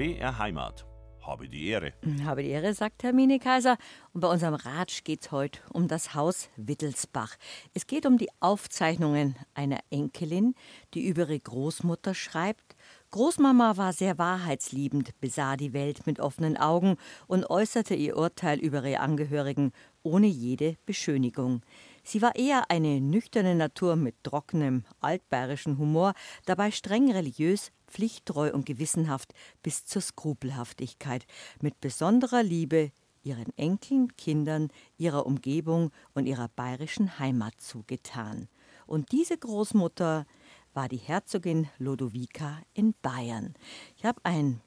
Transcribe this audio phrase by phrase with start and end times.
[0.00, 0.86] BR Heimat.
[1.20, 1.92] Habe die Ehre.
[2.24, 3.76] Habe die Ehre, sagt Hermine Kaiser.
[4.14, 7.36] Und bei unserem Ratsch geht es heute um das Haus Wittelsbach.
[7.74, 10.54] Es geht um die Aufzeichnungen einer Enkelin,
[10.94, 12.76] die über ihre Großmutter schreibt.
[13.10, 16.96] Großmama war sehr wahrheitsliebend, besah die Welt mit offenen Augen
[17.26, 19.72] und äußerte ihr Urteil über ihre Angehörigen
[20.02, 21.60] ohne jede Beschönigung.
[22.02, 26.14] Sie war eher eine nüchterne Natur mit trockenem, altbayerischen Humor,
[26.46, 31.26] dabei streng religiös, pflichttreu und gewissenhaft bis zur Skrupelhaftigkeit,
[31.60, 38.48] mit besonderer Liebe ihren Enkeln, Kindern, ihrer Umgebung und ihrer bayerischen Heimat zugetan.
[38.86, 40.26] Und diese Großmutter
[40.72, 43.54] war die Herzogin Lodovica in Bayern.
[43.96, 44.60] Ich habe ein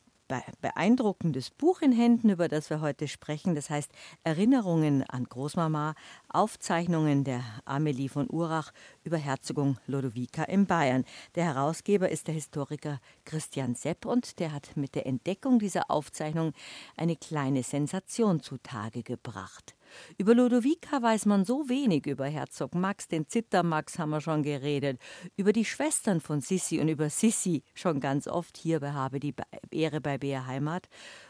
[0.61, 3.55] beeindruckendes Buch in Händen, über das wir heute sprechen.
[3.55, 3.91] Das heißt
[4.23, 5.95] Erinnerungen an Großmama,
[6.29, 8.71] Aufzeichnungen der Amelie von Urach
[9.03, 11.05] über Herzogin Lodovica in Bayern.
[11.35, 16.53] Der Herausgeber ist der Historiker Christian Sepp und der hat mit der Entdeckung dieser Aufzeichnung
[16.97, 19.75] eine kleine Sensation zutage gebracht.
[20.17, 24.99] Über Lodovica weiß man so wenig, über Herzog Max, den Zittermax haben wir schon geredet,
[25.35, 29.33] über die Schwestern von Sissi und über Sissi schon ganz oft hier bei Habe die
[29.71, 30.87] Ehre bei Bär Heimat.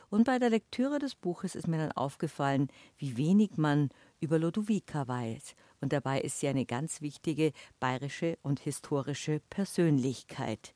[0.09, 3.89] Und bei der Lektüre des Buches ist mir dann aufgefallen, wie wenig man
[4.19, 5.55] über Lodovica weiß.
[5.83, 10.73] Und dabei ist sie eine ganz wichtige bayerische und historische Persönlichkeit.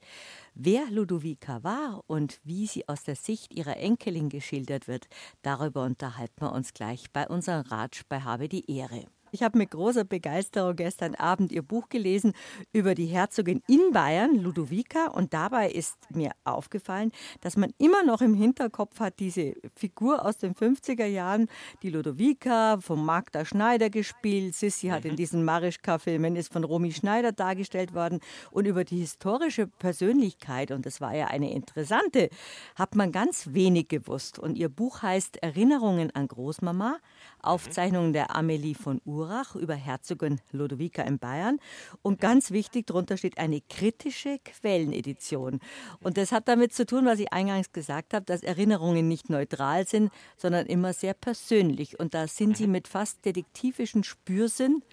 [0.54, 5.08] Wer Ludovica war und wie sie aus der Sicht ihrer Enkelin geschildert wird,
[5.44, 9.06] darüber unterhalten wir uns gleich bei unserem Ratsch bei Habe die Ehre.
[9.38, 12.34] Ich habe mit großer Begeisterung gestern Abend ihr Buch gelesen
[12.74, 15.10] über die Herzogin in Bayern, Ludovica.
[15.10, 20.38] Und dabei ist mir aufgefallen, dass man immer noch im Hinterkopf hat, diese Figur aus
[20.38, 21.50] den 50er Jahren,
[21.84, 24.56] die Ludovica, von Magda Schneider gespielt.
[24.56, 25.18] Sissi hat in mhm.
[25.18, 28.22] diesen Marischka-Filmen, ist von Romy Schneider dargestellt worden.
[28.50, 32.30] Und über die historische Persönlichkeit, und das war ja eine interessante,
[32.74, 34.40] hat man ganz wenig gewusst.
[34.40, 36.98] Und ihr Buch heißt Erinnerungen an Großmama,
[37.42, 39.18] Aufzeichnungen der Amelie von Ur.
[39.18, 41.60] Urach über Herzogin Lodovica in Bayern.
[42.02, 45.60] Und ganz wichtig, darunter steht eine kritische Quellenedition.
[46.02, 49.88] Und das hat damit zu tun, was ich eingangs gesagt habe, dass Erinnerungen nicht neutral
[49.88, 52.00] sind, sondern immer sehr persönlich.
[52.00, 54.84] Und da sind Sie mit fast detektivischen Spürsinn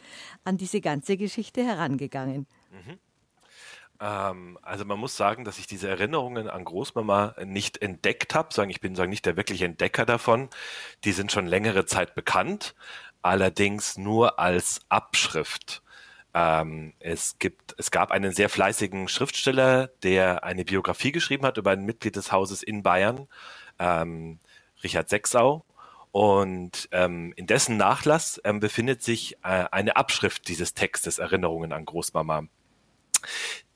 [0.42, 2.46] an diese ganze Geschichte herangegangen.
[2.70, 2.98] Mhm.
[4.04, 8.52] Ähm, also man muss sagen, dass ich diese Erinnerungen an Großmama nicht entdeckt habe.
[8.52, 10.50] Sagen, ich bin sagen nicht der wirkliche Entdecker davon.
[11.04, 12.74] Die sind schon längere Zeit bekannt
[13.24, 15.82] allerdings nur als Abschrift.
[16.34, 21.70] Ähm, es gibt, es gab einen sehr fleißigen Schriftsteller, der eine Biografie geschrieben hat über
[21.70, 23.26] ein Mitglied des Hauses in Bayern,
[23.78, 24.40] ähm,
[24.82, 25.64] Richard Sechsau.
[26.12, 31.86] Und ähm, in dessen Nachlass ähm, befindet sich äh, eine Abschrift dieses Textes Erinnerungen an
[31.86, 32.44] Großmama.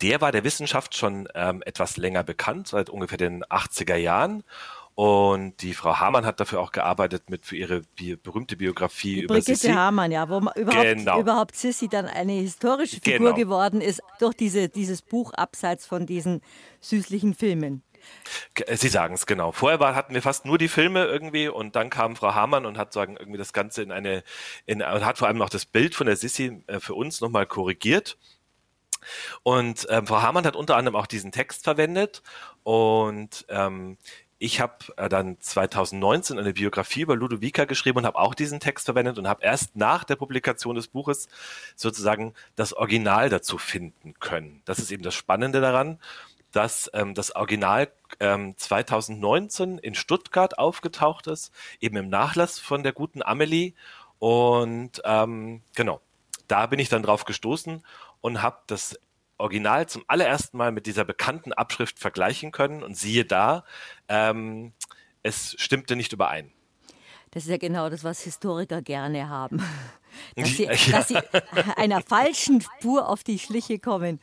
[0.01, 4.45] Der war der Wissenschaft schon ähm, etwas länger bekannt, seit ungefähr den 80er Jahren
[4.99, 9.21] und die Frau Hamann hat dafür auch gearbeitet mit für ihre bi berühmte Biografie die
[9.21, 9.73] über Brigitte Sissi.
[9.73, 11.21] Hamann, ja, wo überhaupt, genau.
[11.21, 13.35] überhaupt Sissi dann eine historische Figur genau.
[13.35, 16.41] geworden ist durch diese, dieses Buch abseits von diesen
[16.81, 17.85] süßlichen Filmen.
[18.57, 19.53] Äh, Sie sagen es genau.
[19.53, 22.77] Vorher war, hatten wir fast nur die Filme irgendwie und dann kam Frau Hamann und
[22.77, 24.25] hat sagen irgendwie das Ganze in eine,
[24.67, 28.19] in, hat vor allem auch das Bild von der Sissi äh, für uns nochmal korrigiert.
[29.43, 32.23] Und ähm, Frau Hamann hat unter anderem auch diesen Text verwendet
[32.63, 33.97] und ähm,
[34.41, 38.85] ich habe äh, dann 2019 eine Biografie über Ludovica geschrieben und habe auch diesen Text
[38.85, 41.29] verwendet und habe erst nach der Publikation des Buches
[41.75, 44.63] sozusagen das Original dazu finden können.
[44.65, 45.99] Das ist eben das Spannende daran,
[46.53, 52.93] dass ähm, das Original ähm, 2019 in Stuttgart aufgetaucht ist, eben im Nachlass von der
[52.93, 53.73] guten Amelie.
[54.19, 56.01] Und ähm, genau,
[56.47, 57.83] da bin ich dann drauf gestoßen
[58.21, 58.99] und habe das
[59.39, 63.65] Original zum allerersten Mal mit dieser bekannten Abschrift vergleichen können und siehe da,
[64.09, 64.73] ähm,
[65.23, 66.53] es stimmte nicht überein.
[67.31, 69.63] Das ist ja genau das, was Historiker gerne haben.
[70.37, 70.73] Dass sie, ja.
[70.91, 71.19] dass sie
[71.77, 74.21] einer falschen Spur auf die Schliche kommen.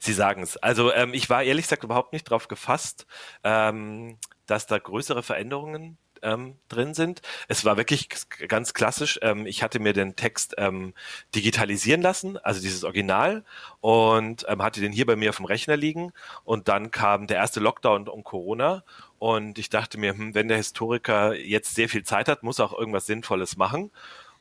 [0.00, 0.56] Sie sagen es.
[0.56, 3.06] Also ähm, ich war ehrlich gesagt überhaupt nicht darauf gefasst,
[3.44, 7.22] ähm, dass da größere Veränderungen ähm, drin sind.
[7.48, 8.08] Es war wirklich
[8.48, 9.18] ganz klassisch.
[9.22, 10.94] Ähm, ich hatte mir den Text ähm,
[11.34, 13.44] digitalisieren lassen, also dieses Original,
[13.80, 16.12] und ähm, hatte den hier bei mir auf dem Rechner liegen.
[16.44, 18.84] Und dann kam der erste Lockdown und Corona.
[19.18, 22.66] Und ich dachte mir, hm, wenn der Historiker jetzt sehr viel Zeit hat, muss er
[22.66, 23.90] auch irgendwas Sinnvolles machen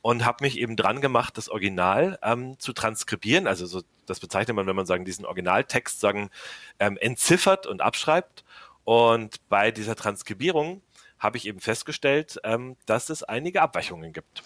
[0.02, 3.48] und habe mich eben dran gemacht, das Original ähm, zu transkribieren.
[3.48, 6.30] Also so, das bezeichnet man, wenn man sagen, diesen Originaltext sagen
[6.80, 8.44] ähm, entziffert und abschreibt.
[8.84, 10.82] Und bei dieser Transkribierung
[11.22, 14.44] habe ich eben festgestellt, ähm, dass es einige Abweichungen gibt.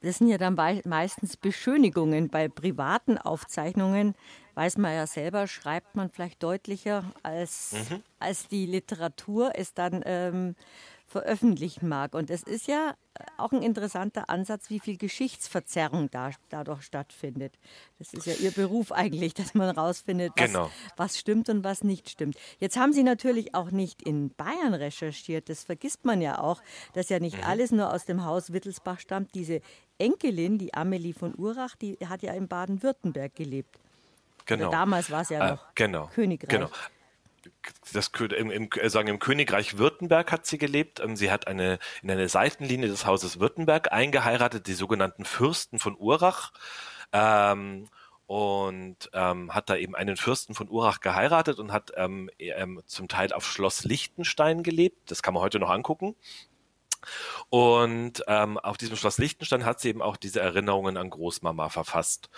[0.00, 0.54] das sind ja dann
[0.84, 2.28] meistens Beschönigungen.
[2.28, 4.14] Bei privaten Aufzeichnungen
[4.54, 8.02] weiß man ja selber, schreibt man vielleicht deutlicher, als, mhm.
[8.20, 10.54] als die Literatur es dann ähm,
[11.16, 12.14] veröffentlichen mag.
[12.14, 12.94] Und es ist ja
[13.38, 17.58] auch ein interessanter Ansatz, wie viel Geschichtsverzerrung da, dadurch stattfindet.
[17.98, 20.70] Das ist ja Ihr Beruf eigentlich, dass man rausfindet, was, genau.
[20.98, 22.36] was stimmt und was nicht stimmt.
[22.58, 25.48] Jetzt haben Sie natürlich auch nicht in Bayern recherchiert.
[25.48, 26.60] Das vergisst man ja auch,
[26.92, 27.44] dass ja nicht mhm.
[27.44, 29.34] alles nur aus dem Haus Wittelsbach stammt.
[29.34, 29.62] Diese
[29.96, 33.78] Enkelin, die Amelie von Urach, die hat ja in Baden-Württemberg gelebt.
[34.44, 34.68] Genau.
[34.68, 36.10] Oder damals war es ja äh, noch genau.
[36.14, 36.50] Königreich.
[36.50, 36.68] Genau
[37.92, 41.02] das, im, im, äh, sagen, im Königreich Württemberg hat sie gelebt.
[41.14, 46.52] Sie hat eine, in eine Seitenlinie des Hauses Württemberg eingeheiratet, die sogenannten Fürsten von Urach.
[47.12, 47.88] Ähm,
[48.26, 53.06] und ähm, hat da eben einen Fürsten von Urach geheiratet und hat ähm, ähm, zum
[53.06, 55.10] Teil auf Schloss Liechtenstein gelebt.
[55.10, 56.16] Das kann man heute noch angucken.
[57.50, 62.30] Und ähm, auf diesem Schloss Liechtenstein hat sie eben auch diese Erinnerungen an Großmama verfasst.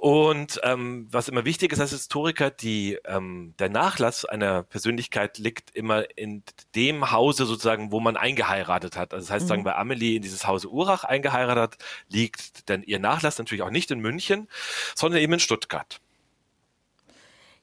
[0.00, 5.74] Und ähm, was immer wichtig ist als Historiker, die, ähm, der Nachlass einer Persönlichkeit liegt
[5.74, 6.44] immer in
[6.76, 9.12] dem Hause sozusagen, wo man eingeheiratet hat.
[9.12, 9.48] Also das heißt, mhm.
[9.48, 13.90] sagen bei Amelie in dieses Hause Urach eingeheiratet, liegt dann ihr Nachlass natürlich auch nicht
[13.90, 14.46] in München,
[14.94, 16.00] sondern eben in Stuttgart.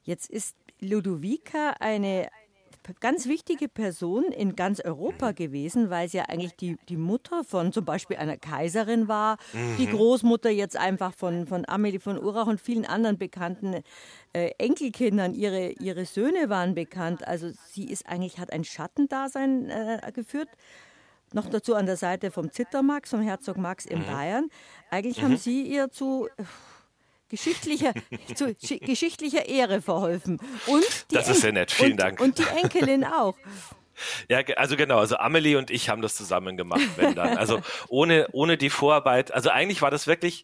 [0.04, 2.28] Jetzt ist Ludovica eine
[3.00, 7.72] ganz wichtige Person in ganz Europa gewesen, weil sie ja eigentlich die, die Mutter von
[7.72, 9.78] zum Beispiel einer Kaiserin war, mhm.
[9.78, 13.82] die Großmutter jetzt einfach von, von Amelie von Urach und vielen anderen bekannten
[14.34, 15.34] äh, Enkelkindern.
[15.34, 17.28] Ihre, ihre Söhne waren bekannt.
[17.28, 20.50] Also sie ist eigentlich, hat ein Schattendasein äh, geführt.
[21.34, 24.06] Noch dazu an der Seite vom Zittermax, vom Herzog Max in mhm.
[24.06, 24.50] Bayern.
[24.90, 25.24] Eigentlich mhm.
[25.24, 26.28] haben sie ihr zu
[27.30, 27.94] geschichtlicher,
[28.36, 30.40] zu geschichtlicher Ehre verholfen.
[30.68, 32.22] Und das ist sehr nett, vielen und, Dank.
[32.22, 33.36] Und die Enkelin auch.
[34.28, 37.38] Ja, also genau, also Amelie und ich haben das zusammen gemacht, wenn dann.
[37.38, 40.44] Also ohne, ohne die Vorarbeit, also eigentlich war das wirklich,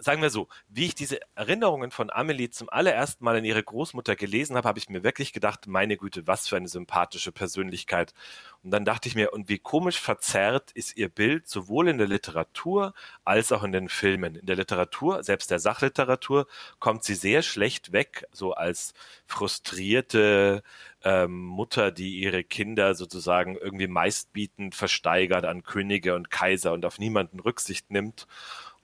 [0.00, 4.16] sagen wir so, wie ich diese Erinnerungen von Amelie zum allerersten Mal in ihre Großmutter
[4.16, 8.14] gelesen habe, habe ich mir wirklich gedacht, meine Güte, was für eine sympathische Persönlichkeit.
[8.62, 12.06] Und dann dachte ich mir, und wie komisch verzerrt ist ihr Bild sowohl in der
[12.06, 12.94] Literatur
[13.24, 14.36] als auch in den Filmen.
[14.36, 16.46] In der Literatur, selbst der Sachliteratur,
[16.78, 18.94] kommt sie sehr schlecht weg, so als
[19.26, 20.62] frustrierte
[21.02, 26.98] ähm, Mutter, die ihre Kinder sozusagen irgendwie meistbietend versteigert an Könige und Kaiser und auf
[26.98, 28.26] niemanden Rücksicht nimmt.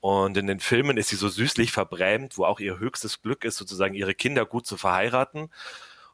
[0.01, 3.57] Und in den Filmen ist sie so süßlich verbrämt, wo auch ihr höchstes Glück ist,
[3.57, 5.49] sozusagen ihre Kinder gut zu verheiraten.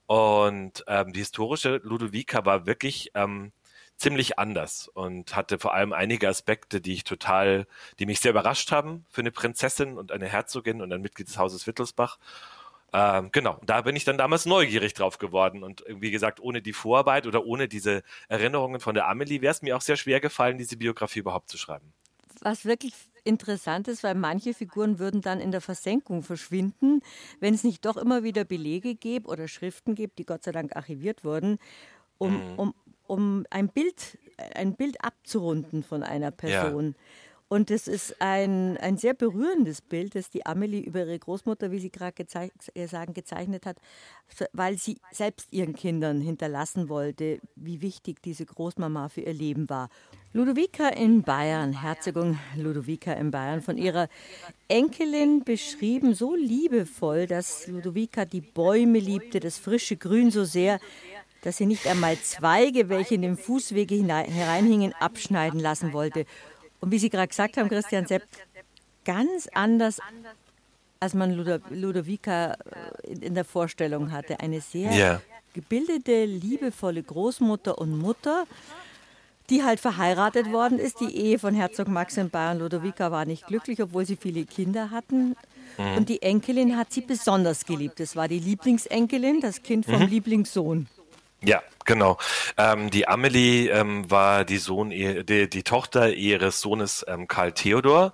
[0.06, 3.54] Und ähm, die historische Ludovica war wirklich ähm,
[3.98, 7.66] ziemlich anders und hatte vor allem einige Aspekte, die ich total,
[8.00, 11.38] die mich sehr überrascht haben für eine Prinzessin und eine Herzogin und ein Mitglied des
[11.38, 12.20] Hauses Wittelsbach.
[12.94, 16.74] Ähm, genau, da bin ich dann damals neugierig drauf geworden und wie gesagt, ohne die
[16.74, 20.58] Vorarbeit oder ohne diese Erinnerungen von der Amelie wäre es mir auch sehr schwer gefallen,
[20.58, 21.94] diese Biografie überhaupt zu schreiben.
[22.42, 22.94] Was wirklich
[23.28, 27.02] interessant ist, weil manche Figuren würden dann in der Versenkung verschwinden,
[27.40, 30.76] wenn es nicht doch immer wieder Belege gibt oder Schriften gibt, die Gott sei Dank
[30.76, 31.60] archiviert wurden,
[32.18, 32.60] um, mhm.
[32.60, 32.74] um,
[33.06, 34.18] um ein, Bild,
[34.56, 36.96] ein Bild abzurunden von einer Person.
[36.98, 37.04] Ja.
[37.50, 41.80] Und es ist ein, ein sehr berührendes Bild, das die Amelie über ihre Großmutter, wie
[41.80, 43.78] Sie gerade gezei äh, sagen, gezeichnet hat,
[44.52, 49.90] weil sie selbst ihren Kindern hinterlassen wollte, wie wichtig diese Großmama für ihr Leben war.
[50.34, 54.10] Ludovica in Bayern, Herzogin Ludovica in Bayern, von ihrer
[54.68, 60.82] Enkelin beschrieben so liebevoll, dass Ludovica die Bäume liebte, das frische Grün so sehr,
[61.44, 66.26] dass sie nicht einmal Zweige, welche in den Fußwege hereinhingen, abschneiden lassen wollte.
[66.80, 68.24] Und wie Sie gerade gesagt haben, Christian Sepp,
[69.04, 70.00] ganz anders,
[71.00, 71.34] als man
[71.70, 72.54] Ludovica
[73.04, 74.40] äh, in der Vorstellung hatte.
[74.40, 75.22] Eine sehr yeah.
[75.54, 78.46] gebildete, liebevolle Großmutter und Mutter,
[79.50, 81.00] die halt verheiratet worden ist.
[81.00, 84.92] Die Ehe von Herzog Max in Bayern Ludovica war nicht glücklich, obwohl sie viele Kinder
[84.92, 85.36] hatten.
[85.78, 85.98] Mhm.
[85.98, 88.00] Und die Enkelin hat sie besonders geliebt.
[88.00, 90.08] Es war die Lieblingsenkelin, das Kind vom mhm.
[90.08, 90.88] Lieblingssohn.
[91.44, 92.18] Ja, genau.
[92.58, 98.14] Ähm, die Amelie ähm, war die Sohn, die, die Tochter ihres Sohnes ähm, Karl Theodor.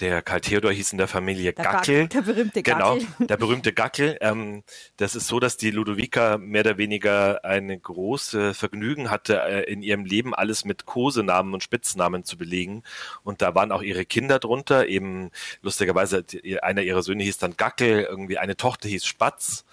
[0.00, 2.08] Der Karl Theodor hieß in der Familie der Gackel.
[2.08, 2.98] der berühmte Gackel.
[2.98, 4.18] Genau, der berühmte Gackel.
[4.20, 4.62] Ähm,
[4.96, 9.82] das ist so, dass die Ludovica mehr oder weniger eine große Vergnügen hatte, äh, in
[9.82, 12.82] ihrem Leben alles mit Kosenamen und Spitznamen zu belegen.
[13.22, 14.88] Und da waren auch ihre Kinder drunter.
[14.88, 15.30] Eben
[15.62, 16.24] lustigerweise
[16.62, 19.64] einer ihrer Söhne hieß dann Gackel, irgendwie eine Tochter hieß Spatz.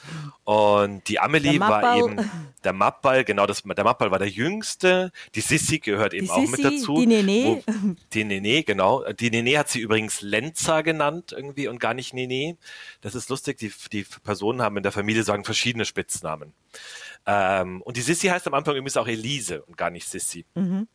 [0.44, 2.30] Und die Amelie war eben
[2.64, 5.12] der Mann Mappal, genau, das, der Mappal war der jüngste.
[5.36, 7.00] Die Sissi gehört eben die auch Sissi, mit dazu.
[7.00, 7.64] Die Nene.
[7.66, 9.04] Wo, die Nene, genau.
[9.14, 12.58] Die Nene hat sie übrigens Lenza genannt irgendwie und gar nicht Nene.
[13.02, 13.58] Das ist lustig.
[13.58, 16.54] Die, die Personen haben in der Familie sagen verschiedene Spitznamen.
[17.26, 20.46] Ähm, und die Sissi heißt am Anfang übrigens auch Elise und gar nicht Sissi.
[20.56, 20.88] Mhm.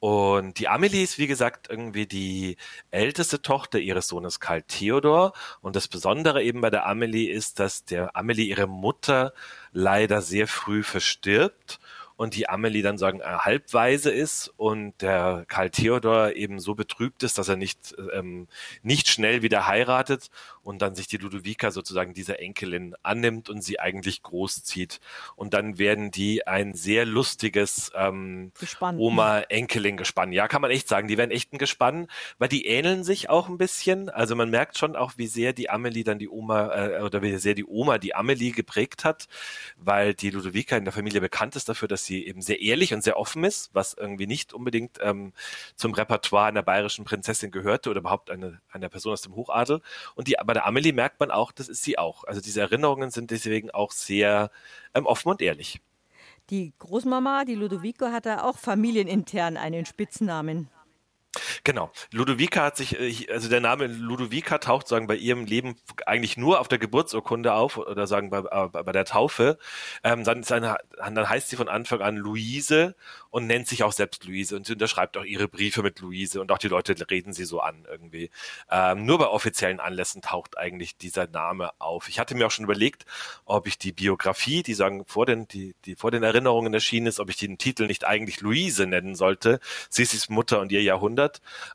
[0.00, 2.56] Und die Amelie ist, wie gesagt, irgendwie die
[2.90, 5.32] älteste Tochter ihres Sohnes Karl Theodor.
[5.60, 9.32] Und das Besondere eben bei der Amelie ist, dass der Amelie ihre Mutter
[9.78, 11.78] leider sehr früh verstirbt
[12.16, 17.22] und die Amelie dann sagen, äh, halbweise ist und der Karl Theodor eben so betrübt
[17.22, 18.48] ist, dass er nicht, ähm,
[18.82, 20.30] nicht schnell wieder heiratet
[20.68, 25.00] und dann sich die Ludovica sozusagen dieser Enkelin annimmt und sie eigentlich großzieht.
[25.34, 30.30] Und dann werden die ein sehr lustiges ähm, Oma-Enkelin-Gespann.
[30.30, 31.08] Ja, kann man echt sagen.
[31.08, 32.06] Die werden echt ein Gespann,
[32.36, 34.10] weil die ähneln sich auch ein bisschen.
[34.10, 37.34] Also man merkt schon auch, wie sehr die Amelie dann die Oma äh, oder wie
[37.38, 39.26] sehr die Oma die Amelie geprägt hat,
[39.78, 43.02] weil die Ludovica in der Familie bekannt ist dafür, dass sie eben sehr ehrlich und
[43.02, 45.32] sehr offen ist, was irgendwie nicht unbedingt ähm,
[45.76, 49.80] zum Repertoire einer bayerischen Prinzessin gehörte oder überhaupt eine, einer Person aus dem Hochadel.
[50.14, 52.24] Und die, bei der Amelie merkt man auch, das ist sie auch.
[52.24, 54.50] Also diese Erinnerungen sind deswegen auch sehr
[54.92, 55.80] ähm, offen und ehrlich.
[56.50, 60.68] Die Großmama, die Ludovico, hatte auch familienintern einen Spitznamen.
[61.62, 61.92] Genau.
[62.12, 66.60] Ludovica hat sich, äh, also der Name Ludovica taucht sagen bei ihrem Leben eigentlich nur
[66.60, 69.58] auf der Geburtsurkunde auf oder sagen bei, äh, bei der Taufe.
[70.02, 72.94] Ähm, dann, dann heißt sie von Anfang an Luise
[73.30, 76.50] und nennt sich auch selbst Luise und sie unterschreibt auch ihre Briefe mit Luise und
[76.50, 78.30] auch die Leute reden sie so an irgendwie.
[78.70, 82.08] Ähm, nur bei offiziellen Anlässen taucht eigentlich dieser Name auf.
[82.08, 83.04] Ich hatte mir auch schon überlegt,
[83.44, 87.20] ob ich die Biografie, die sagen vor den, die, die vor den Erinnerungen erschienen ist,
[87.20, 89.60] ob ich den Titel nicht eigentlich Luise nennen sollte.
[89.90, 91.17] Sissis Mutter und ihr Jahrhundert.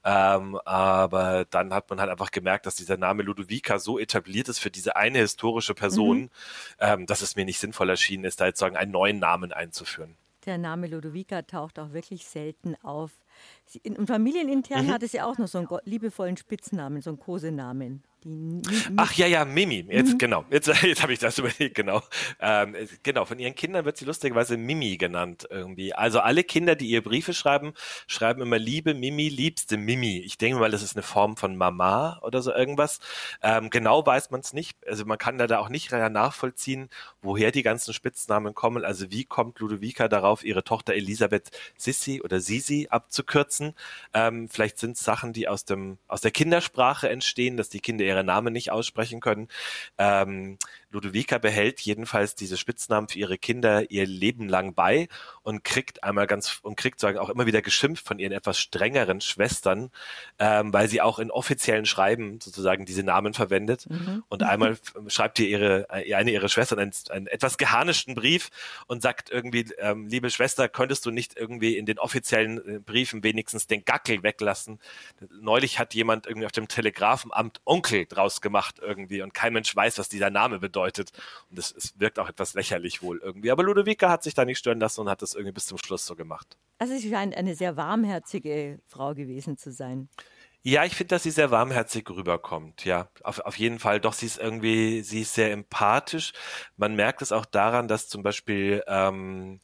[0.04, 4.60] Ähm, aber dann hat man halt einfach gemerkt, dass dieser Name Ludovica so etabliert ist
[4.60, 6.30] für diese eine historische Person, mhm.
[6.80, 10.16] ähm, dass es mir nicht sinnvoll erschienen ist, da jetzt sagen, einen neuen Namen einzuführen.
[10.46, 13.12] Der Name Ludovica taucht auch wirklich selten auf.
[13.82, 14.92] In, familienintern mhm.
[14.92, 18.04] hat es ja auch noch so einen liebevollen Spitznamen, so einen Kosenamen.
[18.96, 19.86] Ach ja, ja, Mimi.
[19.90, 20.18] Jetzt mhm.
[20.18, 20.46] genau.
[20.50, 21.76] Jetzt, jetzt habe ich das überlegt.
[21.76, 22.02] Genau.
[22.40, 23.26] Ähm, genau.
[23.26, 25.94] Von ihren Kindern wird sie lustigerweise Mimi genannt irgendwie.
[25.94, 27.74] Also alle Kinder, die ihr Briefe schreiben,
[28.08, 30.20] schreiben immer Liebe Mimi, liebste Mimi.
[30.20, 33.00] Ich denke mal, das ist eine Form von Mama oder so irgendwas.
[33.42, 34.78] Ähm, genau weiß man es nicht.
[34.88, 36.90] Also man kann da auch nicht nachvollziehen,
[37.22, 38.86] woher die ganzen Spitznamen kommen.
[38.86, 43.23] Also wie kommt Ludovica darauf, ihre Tochter Elisabeth Sissi oder Sisi abzukürzen?
[44.14, 48.06] Ähm, vielleicht sind es Sachen, die aus dem aus der Kindersprache entstehen, dass die Kinder
[48.06, 49.48] ihre Namen nicht aussprechen können.
[49.98, 50.58] Ähm,
[50.94, 55.08] Ludovica behält jedenfalls diese Spitznamen für ihre Kinder ihr Leben lang bei
[55.42, 59.20] und kriegt einmal ganz und kriegt sagen auch immer wieder geschimpft von ihren etwas strengeren
[59.20, 59.90] Schwestern,
[60.38, 63.90] ähm, weil sie auch in offiziellen Schreiben sozusagen diese Namen verwendet.
[63.90, 64.24] Mhm.
[64.30, 68.52] Und einmal schreibt ihr ihre äh, eine ihrer Schwestern einen, einen etwas geharnischten Brief
[68.86, 73.24] und sagt irgendwie, ähm, liebe Schwester, könntest du nicht irgendwie in den offiziellen äh, Briefen
[73.24, 74.80] wenigstens den Gackel weglassen?
[75.32, 79.98] Neulich hat jemand irgendwie auf dem Telegrafenamt Onkel draus gemacht irgendwie und kein Mensch weiß,
[79.98, 81.12] was dieser Name bedeutet bedeutet.
[81.50, 83.52] Und es, es wirkt auch etwas lächerlich wohl irgendwie.
[83.52, 86.06] Aber Ludovica hat sich da nicht stören lassen und hat das irgendwie bis zum Schluss
[86.06, 86.58] so gemacht.
[86.78, 90.10] Also sie scheint eine sehr warmherzige Frau gewesen zu sein.
[90.66, 92.86] Ja, ich finde, dass sie sehr warmherzig rüberkommt.
[92.86, 94.00] Ja, auf, auf jeden Fall.
[94.00, 96.32] Doch sie ist irgendwie, sie ist sehr empathisch.
[96.78, 99.60] Man merkt es auch daran, dass zum Beispiel ähm,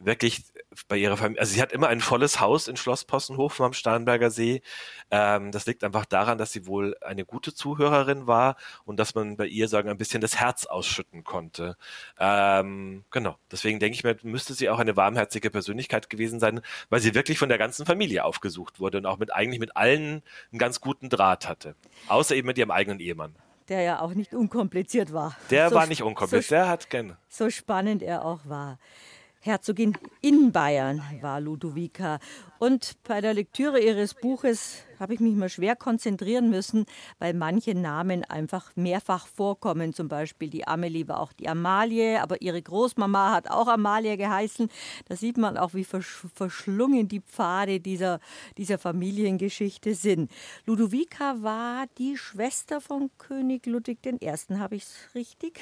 [0.00, 0.42] wirklich
[0.86, 4.30] bei ihrer Familie, also sie hat immer ein volles Haus in Schloss Possenhofen am Starnberger
[4.30, 4.62] See.
[5.10, 9.36] Ähm, das liegt einfach daran, dass sie wohl eine gute Zuhörerin war und dass man
[9.36, 11.76] bei ihr sagen ein bisschen das Herz ausschütten konnte.
[12.18, 13.36] Ähm, genau.
[13.50, 16.60] Deswegen denke ich mir, müsste sie auch eine warmherzige Persönlichkeit gewesen sein,
[16.90, 20.22] weil sie wirklich von der ganzen Familie aufgesucht wurde und auch mit eigentlich mit allen
[20.52, 21.74] einen ganz guten Draht hatte.
[22.08, 23.34] Außer eben mit ihrem eigenen Ehemann
[23.68, 25.36] der ja auch nicht unkompliziert war.
[25.50, 27.18] Der so, war nicht unkompliziert, so, der hat gerne.
[27.28, 28.78] So spannend er auch war.
[29.48, 32.18] Herzogin in Bayern war Ludovica.
[32.58, 36.84] Und bei der Lektüre ihres Buches habe ich mich mal schwer konzentrieren müssen,
[37.18, 39.94] weil manche Namen einfach mehrfach vorkommen.
[39.94, 44.68] Zum Beispiel die Amelie war auch die Amalie, aber ihre Großmama hat auch Amalie geheißen.
[45.06, 48.20] Da sieht man auch, wie verschlungen die Pfade dieser,
[48.58, 50.30] dieser Familiengeschichte sind.
[50.66, 54.30] Ludovica war die Schwester von König Ludwig I.
[54.58, 55.60] Habe ich es richtig?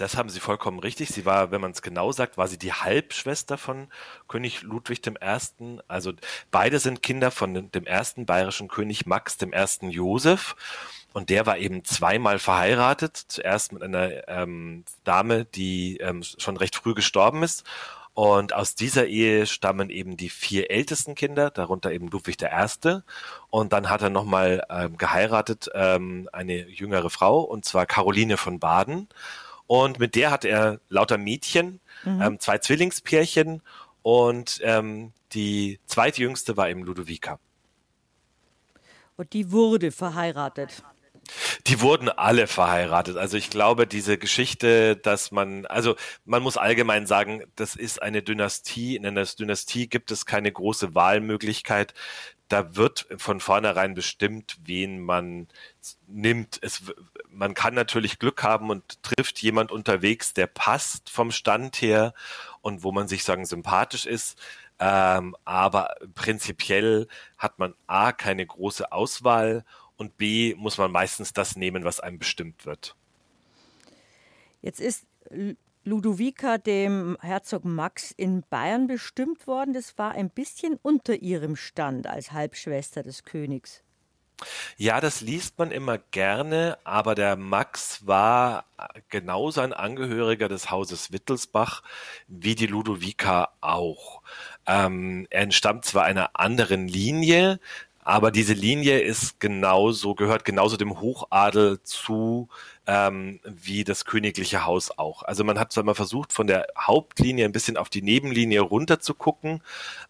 [0.00, 1.10] Das haben Sie vollkommen richtig.
[1.10, 3.88] Sie war, wenn man es genau sagt, war sie die Halbschwester von
[4.28, 5.78] König Ludwig I.
[5.88, 6.14] Also
[6.50, 9.86] beide sind Kinder von dem ersten bayerischen König Max I.
[9.88, 10.56] Josef.
[11.12, 13.14] Und der war eben zweimal verheiratet.
[13.28, 17.64] Zuerst mit einer ähm, Dame, die ähm, schon recht früh gestorben ist.
[18.14, 23.00] Und aus dieser Ehe stammen eben die vier ältesten Kinder, darunter eben Ludwig I.
[23.50, 28.58] Und dann hat er nochmal ähm, geheiratet, ähm, eine jüngere Frau, und zwar Caroline von
[28.58, 29.06] Baden.
[29.70, 32.20] Und mit der hat er lauter Mädchen, mhm.
[32.20, 33.62] ähm, zwei Zwillingspärchen
[34.02, 37.38] und ähm, die zweitjüngste war eben Ludovica.
[39.16, 40.82] Und die wurde verheiratet.
[41.68, 43.16] Die wurden alle verheiratet.
[43.16, 48.24] Also ich glaube, diese Geschichte, dass man, also man muss allgemein sagen, das ist eine
[48.24, 48.96] Dynastie.
[48.96, 51.94] In einer Dynastie gibt es keine große Wahlmöglichkeit.
[52.50, 55.46] Da wird von vornherein bestimmt, wen man
[56.08, 56.58] nimmt.
[56.60, 56.82] Es,
[57.28, 62.12] man kann natürlich Glück haben und trifft jemand unterwegs, der passt vom Stand her
[62.60, 64.36] und wo man sich sagen sympathisch ist.
[64.80, 67.06] Ähm, aber prinzipiell
[67.38, 69.64] hat man A, keine große Auswahl
[69.96, 72.96] und B, muss man meistens das nehmen, was einem bestimmt wird.
[74.60, 75.06] Jetzt ist
[75.84, 79.72] Ludovica dem Herzog Max in Bayern bestimmt worden.
[79.72, 83.82] Das war ein bisschen unter ihrem Stand als Halbschwester des Königs.
[84.76, 88.64] Ja, das liest man immer gerne, aber der Max war
[89.08, 91.82] genauso ein Angehöriger des Hauses Wittelsbach
[92.26, 94.22] wie die Ludovica auch.
[94.66, 97.60] Ähm, er entstammt zwar einer anderen Linie,
[98.02, 102.48] aber diese Linie ist genauso, gehört genauso dem Hochadel zu
[102.86, 105.22] ähm, wie das königliche Haus auch.
[105.22, 109.00] Also man hat zwar mal versucht, von der Hauptlinie ein bisschen auf die Nebenlinie runter
[109.00, 109.62] zu gucken,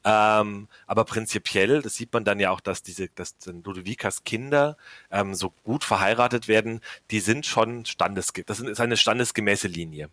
[0.05, 4.77] ähm, aber prinzipiell, das sieht man dann ja auch, dass diese, dass Ludovikas Kinder
[5.11, 6.81] ähm, so gut verheiratet werden,
[7.11, 10.11] die sind schon standesgemäß, das ist eine standesgemäße Linie.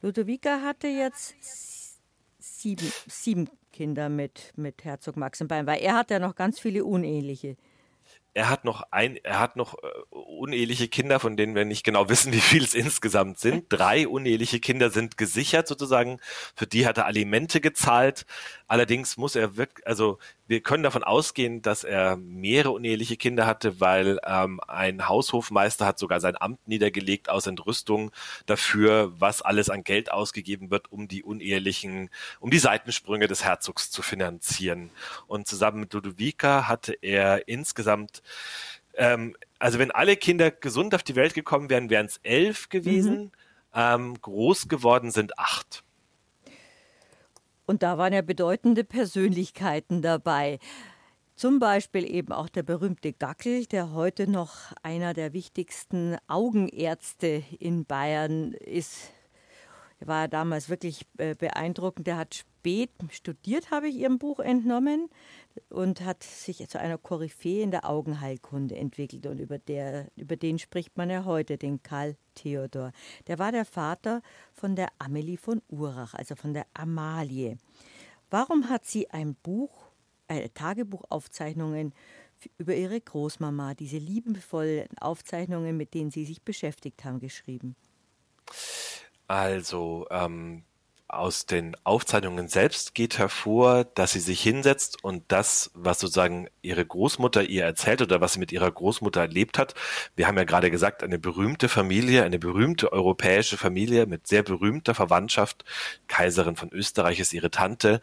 [0.00, 1.34] Ludovica hatte jetzt
[2.38, 3.48] sieben, sieben
[3.78, 7.56] Kinder mit, mit Herzog Max in Bayern, weil er hat ja noch ganz viele uneheliche
[8.34, 12.08] er hat noch ein, er hat noch äh, uneheliche Kinder, von denen wir nicht genau
[12.08, 13.64] wissen, wie viel es insgesamt sind.
[13.68, 16.20] Drei uneheliche Kinder sind gesichert sozusagen.
[16.54, 18.26] Für die hat er Alimente gezahlt.
[18.68, 23.80] Allerdings muss er wirklich, also wir können davon ausgehen, dass er mehrere uneheliche Kinder hatte,
[23.80, 28.12] weil ähm, ein Haushofmeister hat sogar sein Amt niedergelegt aus Entrüstung
[28.44, 32.10] dafür, was alles an Geld ausgegeben wird, um die unehelichen,
[32.40, 34.90] um die Seitensprünge des Herzogs zu finanzieren.
[35.26, 38.22] Und zusammen mit Ludovica hatte er insgesamt
[38.98, 43.18] ähm, also wenn alle Kinder gesund auf die Welt gekommen wären, wären es elf gewesen.
[43.18, 43.30] Mhm.
[43.74, 45.84] Ähm, groß geworden sind acht.
[47.68, 50.58] Und da waren ja bedeutende Persönlichkeiten dabei.
[51.36, 57.84] Zum Beispiel eben auch der berühmte Gackel, der heute noch einer der wichtigsten Augenärzte in
[57.84, 59.10] Bayern ist.
[60.00, 62.06] Er war damals wirklich äh, beeindruckend.
[62.06, 65.10] Der hat spät studiert, habe ich Ihrem Buch entnommen,
[65.68, 69.26] und hat sich zu einer Koryphäe in der Augenheilkunde entwickelt.
[69.26, 72.92] Und über, der, über den spricht man ja heute, den Karl Theodor.
[73.26, 77.58] Der war der Vater von der Amelie von Urach, also von der Amalie.
[78.30, 79.90] Warum hat sie ein Buch,
[80.28, 81.94] äh, Tagebuchaufzeichnungen
[82.58, 87.74] über ihre Großmama, diese liebevollen Aufzeichnungen, mit denen sie sich beschäftigt haben, geschrieben?
[89.26, 90.62] Also, ähm,
[91.08, 96.84] aus den Aufzeichnungen selbst geht hervor, dass sie sich hinsetzt und das, was sozusagen ihre
[96.84, 99.74] Großmutter ihr erzählt oder was sie mit ihrer Großmutter erlebt hat.
[100.16, 104.94] Wir haben ja gerade gesagt, eine berühmte Familie, eine berühmte europäische Familie mit sehr berühmter
[104.94, 105.64] Verwandtschaft.
[106.08, 108.02] Kaiserin von Österreich ist ihre Tante.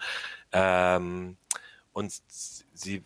[0.51, 1.37] Ähm,
[1.93, 2.11] und
[2.75, 3.01] sie äh,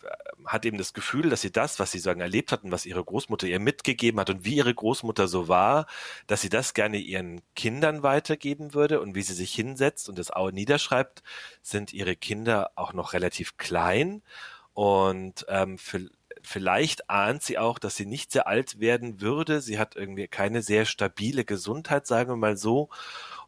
[0.46, 3.04] hat eben das Gefühl, dass sie das, was sie sagen erlebt hat und was ihre
[3.04, 5.86] Großmutter ihr mitgegeben hat und wie ihre Großmutter so war,
[6.26, 10.30] dass sie das gerne ihren Kindern weitergeben würde und wie sie sich hinsetzt und das
[10.30, 11.22] auch niederschreibt,
[11.62, 14.22] sind ihre Kinder auch noch relativ klein
[14.74, 16.10] und ähm, für,
[16.42, 19.60] vielleicht ahnt sie auch, dass sie nicht sehr alt werden würde.
[19.60, 22.88] Sie hat irgendwie keine sehr stabile Gesundheit, sagen wir mal so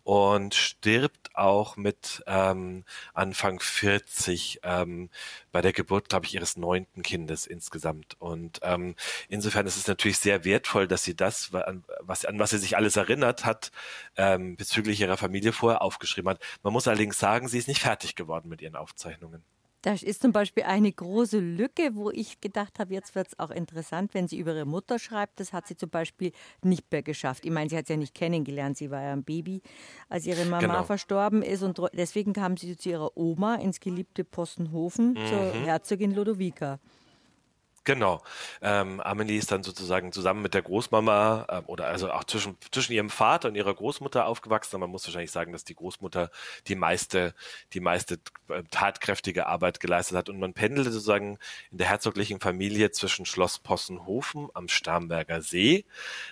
[0.05, 2.85] und stirbt auch mit ähm,
[3.15, 5.11] Anfang 40 ähm,
[5.53, 8.17] bei der Geburt, glaube ich, ihres neunten Kindes insgesamt.
[8.19, 8.95] Und ähm,
[9.29, 12.77] insofern ist es natürlich sehr wertvoll, dass sie das, an was, an was sie sich
[12.77, 13.71] alles erinnert hat,
[14.17, 16.41] ähm, bezüglich ihrer Familie vorher aufgeschrieben hat.
[16.62, 19.45] Man muss allerdings sagen, sie ist nicht fertig geworden mit ihren Aufzeichnungen.
[19.83, 23.51] Da ist zum Beispiel eine große Lücke, wo ich gedacht habe, jetzt wird es auch
[23.51, 25.40] interessant, wenn sie über ihre Mutter schreibt.
[25.40, 26.31] Das hat sie zum Beispiel
[26.62, 27.45] nicht mehr geschafft.
[27.45, 28.77] Ich meine, sie hat sie ja nicht kennengelernt.
[28.77, 29.61] Sie war ja ein Baby,
[30.09, 30.83] als ihre Mama genau.
[30.85, 31.62] verstorben ist.
[31.64, 35.27] Und deswegen kam sie zu ihrer Oma ins geliebte Postenhofen, mhm.
[35.27, 36.79] zur Herzogin Ludovica.
[37.85, 38.23] Genau.
[38.61, 42.92] Ähm, Amelie ist dann sozusagen zusammen mit der Großmama äh, oder also auch zwischen, zwischen
[42.92, 44.79] ihrem Vater und ihrer Großmutter aufgewachsen.
[44.79, 46.31] Man muss wahrscheinlich sagen, dass die Großmutter
[46.68, 47.35] die meiste,
[47.73, 50.29] die meiste äh, tatkräftige Arbeit geleistet hat.
[50.29, 51.38] Und man pendelte sozusagen
[51.73, 55.85] in der herzoglichen Familie zwischen Schloss Possenhofen am Starnberger See.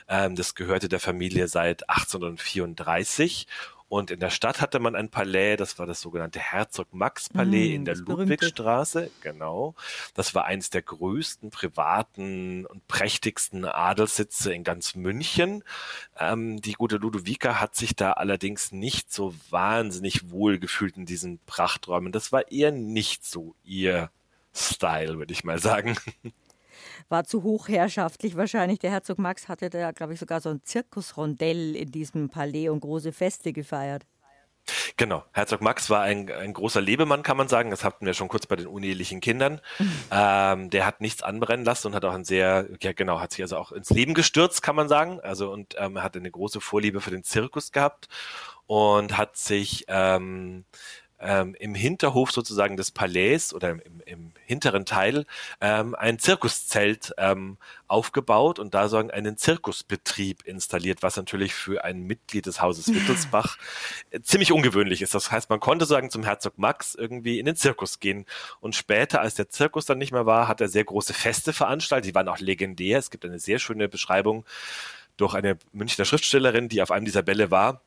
[0.08, 3.48] Ähm, das gehörte der Familie seit 1834
[3.90, 7.70] und in der Stadt hatte man ein Palais, das war das sogenannte Herzog Max Palais
[7.70, 9.74] mm, in der Ludwigstraße, genau.
[10.14, 15.64] Das war eines der größten privaten und prächtigsten Adelssitze in ganz München.
[16.16, 21.40] Ähm, die gute Ludovica hat sich da allerdings nicht so wahnsinnig wohl gefühlt in diesen
[21.46, 22.12] Prachträumen.
[22.12, 24.12] Das war eher nicht so ihr
[24.54, 25.96] Style, würde ich mal sagen.
[27.10, 28.78] war zu hochherrschaftlich wahrscheinlich.
[28.78, 32.80] Der Herzog Max hatte da, glaube ich, sogar so ein Zirkusrondell in diesem Palais und
[32.80, 34.06] große Feste gefeiert.
[34.96, 37.70] Genau, Herzog Max war ein, ein großer Lebemann, kann man sagen.
[37.70, 39.60] Das hatten wir schon kurz bei den unehelichen Kindern.
[40.12, 43.42] Ähm, der hat nichts anbrennen lassen und hat auch ein sehr, ja genau, hat sich
[43.42, 45.20] also auch ins Leben gestürzt, kann man sagen.
[45.20, 48.08] Also und ähm, hat eine große Vorliebe für den Zirkus gehabt
[48.66, 50.64] und hat sich ähm,
[51.20, 55.26] ähm, im Hinterhof sozusagen des Palais oder im, im hinteren Teil
[55.60, 62.02] ähm, ein Zirkuszelt ähm, aufgebaut und da sagen einen Zirkusbetrieb installiert, was natürlich für ein
[62.02, 63.58] Mitglied des Hauses Wittelsbach
[64.10, 65.14] äh, ziemlich ungewöhnlich ist.
[65.14, 68.26] Das heißt, man konnte sagen zum Herzog Max irgendwie in den Zirkus gehen
[68.60, 72.08] und später, als der Zirkus dann nicht mehr war, hat er sehr große Feste veranstaltet.
[72.08, 72.98] Die waren auch legendär.
[72.98, 74.44] Es gibt eine sehr schöne Beschreibung
[75.16, 77.82] durch eine Münchner Schriftstellerin, die auf einem dieser Bälle war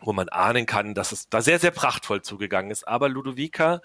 [0.00, 2.86] wo man ahnen kann, dass es da sehr, sehr prachtvoll zugegangen ist.
[2.86, 3.80] Aber Ludovica,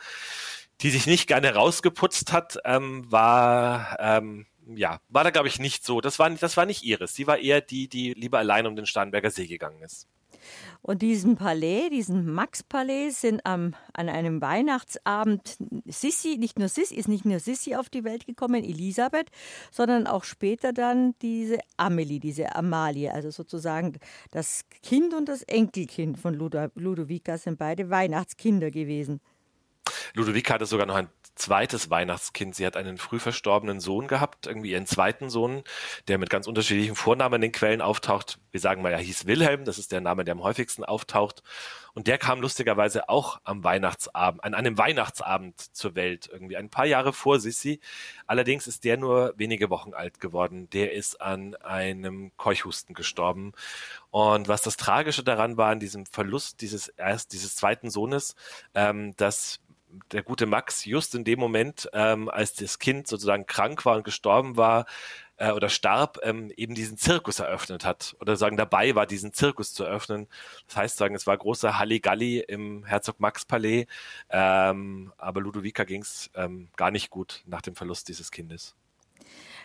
[0.82, 5.86] die sich nicht gerne rausgeputzt hat, ähm, war, ähm, ja, war da, glaube ich, nicht
[5.86, 6.02] so.
[6.02, 7.14] Das war, das war nicht ihres.
[7.14, 10.08] Sie war eher die, die lieber allein um den Starnberger See gegangen ist.
[10.82, 17.08] Und diesen Palais, diesen Max-Palais, sind ähm, an einem Weihnachtsabend Sissi, nicht nur Sissi, ist
[17.08, 19.30] nicht nur Sissi auf die Welt gekommen, Elisabeth,
[19.72, 23.98] sondern auch später dann diese Amelie, diese Amalie, also sozusagen
[24.32, 29.22] das Kind und das Enkelkind von Ludovica sind beide Weihnachtskinder gewesen.
[30.14, 32.56] Ludovica hatte sogar noch ein zweites Weihnachtskind.
[32.56, 35.64] Sie hat einen früh verstorbenen Sohn gehabt, irgendwie ihren zweiten Sohn,
[36.08, 38.40] der mit ganz unterschiedlichen Vornamen in den Quellen auftaucht.
[38.52, 41.44] Wir sagen mal, er hieß Wilhelm, das ist der Name, der am häufigsten auftaucht.
[41.94, 46.86] Und der kam lustigerweise auch am Weihnachtsabend, an einem Weihnachtsabend zur Welt, irgendwie ein paar
[46.86, 47.80] Jahre vor Sissi.
[48.28, 50.70] Allerdings ist der nur wenige Wochen alt geworden.
[50.72, 53.54] Der ist an einem Keuchhusten gestorben.
[54.12, 58.36] Und was das Tragische daran war, an diesem Verlust dieses erst dieses zweiten Sohnes,
[58.74, 59.62] ähm, dass
[60.12, 64.04] der gute Max just in dem Moment, ähm, als das Kind sozusagen krank war und
[64.04, 64.86] gestorben war
[65.38, 69.74] äh, oder starb, ähm, eben diesen Zirkus eröffnet hat oder sagen dabei war, diesen Zirkus
[69.74, 70.28] zu öffnen.
[70.68, 73.86] Das heißt, sagen, es war großer Halligalli im Herzog Max Palais,
[74.30, 78.76] ähm, aber Ludovica ging es ähm, gar nicht gut nach dem Verlust dieses Kindes.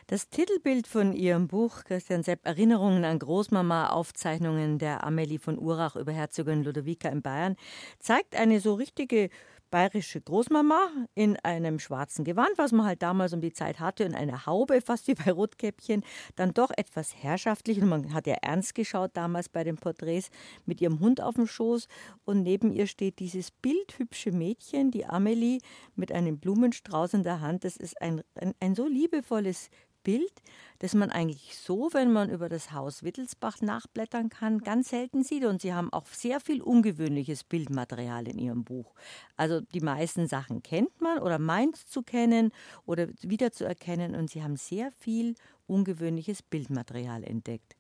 [0.06, 5.94] Das Titelbild von Ihrem Buch, Christian Sepp, Erinnerungen an Großmama, Aufzeichnungen der Amelie von Urach
[5.94, 7.56] über Herzogin Ludovica in Bayern,
[8.00, 9.30] zeigt eine so richtige
[9.70, 14.14] bayerische Großmama in einem schwarzen Gewand, was man halt damals um die Zeit hatte, in
[14.14, 16.04] einer Haube, fast wie bei Rotkäppchen,
[16.36, 17.80] dann doch etwas herrschaftlich.
[17.80, 20.30] Und man hat ja ernst geschaut damals bei den Porträts
[20.66, 21.88] mit ihrem Hund auf dem Schoß.
[22.24, 25.60] Und neben ihr steht dieses bildhübsche Mädchen, die Amelie,
[25.94, 27.64] mit einem Blumenstrauß in der Hand.
[27.64, 29.70] Das ist ein, ein, ein so liebevolles
[30.02, 30.32] Bild,
[30.78, 35.44] das man eigentlich so, wenn man über das Haus Wittelsbach nachblättern kann, ganz selten sieht.
[35.44, 38.94] Und Sie haben auch sehr viel ungewöhnliches Bildmaterial in Ihrem Buch.
[39.36, 42.52] Also die meisten Sachen kennt man oder meint zu kennen
[42.86, 44.14] oder wiederzuerkennen.
[44.14, 45.34] Und Sie haben sehr viel
[45.66, 47.76] ungewöhnliches Bildmaterial entdeckt.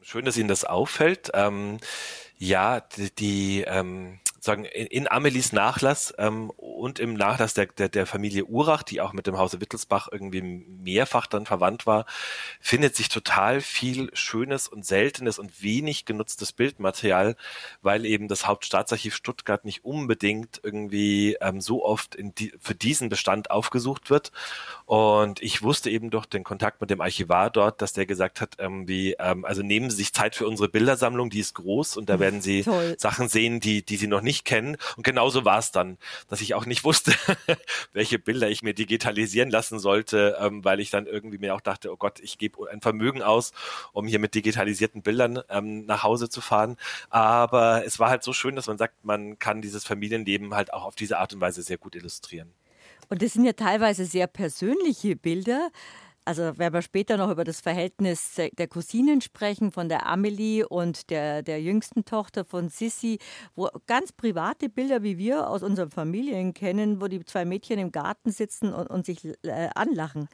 [0.00, 1.30] Schön, dass Ihnen das auffällt.
[1.32, 1.78] Ähm,
[2.36, 7.88] ja, die, die ähm, sagen in, in Amelies Nachlass ähm, und im Nachlass der, der,
[7.88, 12.04] der Familie Urach, die auch mit dem Hause Wittelsbach irgendwie mehrfach dann verwandt war,
[12.60, 17.36] findet sich total viel schönes und seltenes und wenig genutztes Bildmaterial,
[17.82, 23.50] weil eben das Hauptstaatsarchiv Stuttgart nicht unbedingt irgendwie ähm, so oft die, für diesen Bestand
[23.50, 24.30] aufgesucht wird.
[24.84, 28.56] Und ich wusste eben durch den Kontakt mit dem Archivar dort, dass der gesagt hat,
[28.58, 32.10] ähm, wie, ähm, also nehmen Sie sich Zeit für unsere Bildersammlung, die ist groß und
[32.10, 32.96] da werden Sie Toll.
[32.98, 34.76] Sachen sehen, die, die Sie noch nicht nicht kennen.
[34.96, 35.96] Und genauso war es dann,
[36.28, 37.14] dass ich auch nicht wusste,
[37.92, 41.92] welche Bilder ich mir digitalisieren lassen sollte, ähm, weil ich dann irgendwie mir auch dachte,
[41.92, 43.52] oh Gott, ich gebe ein Vermögen aus,
[43.92, 46.76] um hier mit digitalisierten Bildern ähm, nach Hause zu fahren.
[47.10, 50.84] Aber es war halt so schön, dass man sagt, man kann dieses Familienleben halt auch
[50.84, 52.52] auf diese Art und Weise sehr gut illustrieren.
[53.08, 55.70] Und das sind ja teilweise sehr persönliche Bilder.
[56.26, 61.10] Also werden wir später noch über das Verhältnis der Cousinen sprechen, von der Amelie und
[61.10, 63.18] der, der jüngsten Tochter von Sissy,
[63.54, 67.92] wo ganz private Bilder, wie wir aus unseren Familien kennen, wo die zwei Mädchen im
[67.92, 70.28] Garten sitzen und, und sich äh, anlachen.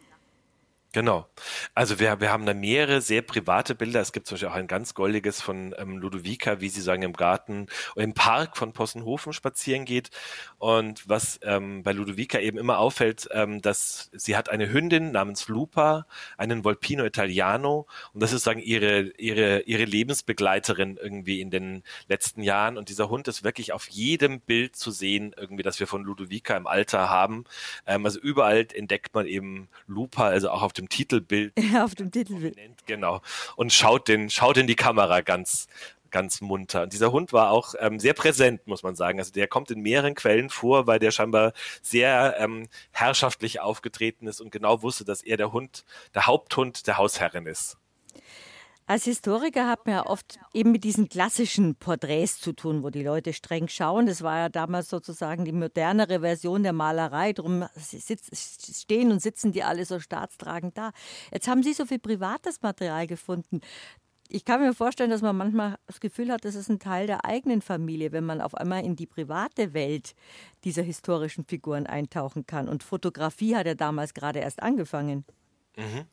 [0.92, 1.29] Genau.
[1.72, 4.00] Also wir, wir haben da mehrere sehr private Bilder.
[4.00, 7.12] Es gibt zum Beispiel auch ein ganz goldiges von ähm, Ludovica, wie sie sagen, im
[7.12, 10.11] Garten im Park von Possenhofen spazieren geht.
[10.59, 15.46] Und was ähm, bei Ludovica eben immer auffällt, ähm, dass sie hat eine Hündin namens
[15.46, 17.87] Lupa, einen Volpino Italiano.
[18.12, 22.76] Und das ist sagen ihre, ihre, ihre Lebensbegleiterin irgendwie in den letzten Jahren.
[22.76, 26.57] Und dieser Hund ist wirklich auf jedem Bild zu sehen, irgendwie, das wir von Ludovica
[26.57, 27.44] im Alter haben.
[27.87, 31.53] Ähm, also überall entdeckt man eben Lupa, also auch auf dem Titelbild.
[31.59, 32.57] Ja, auf dem Titelbild.
[32.87, 33.21] Genau.
[33.57, 35.69] Und schaut den, schaut in die Kamera ganz,
[36.11, 36.83] ganz munter.
[36.83, 39.19] Und dieser Hund war auch ähm, sehr präsent, muss man sagen.
[39.19, 44.40] Also der kommt in mehreren Quellen vor, weil der scheinbar sehr ähm, herrschaftlich aufgetreten ist
[44.40, 47.77] und genau wusste, dass er der Hund, der Haupthund der Hausherrin ist.
[48.90, 53.05] Als Historiker hat man ja oft eben mit diesen klassischen Porträts zu tun, wo die
[53.05, 54.07] Leute streng schauen.
[54.07, 57.33] Das war ja damals sozusagen die modernere Version der Malerei.
[57.33, 60.90] Darum stehen und sitzen die alle so staatstragend da.
[61.33, 63.61] Jetzt haben Sie so viel privates Material gefunden.
[64.29, 67.24] Ich kann mir vorstellen, dass man manchmal das Gefühl hat, das ist ein Teil der
[67.24, 70.16] eigenen Familie, wenn man auf einmal in die private Welt
[70.64, 72.68] dieser historischen Figuren eintauchen kann.
[72.68, 75.24] Und Fotografie hat ja damals gerade erst angefangen.
[75.76, 76.07] Mhm.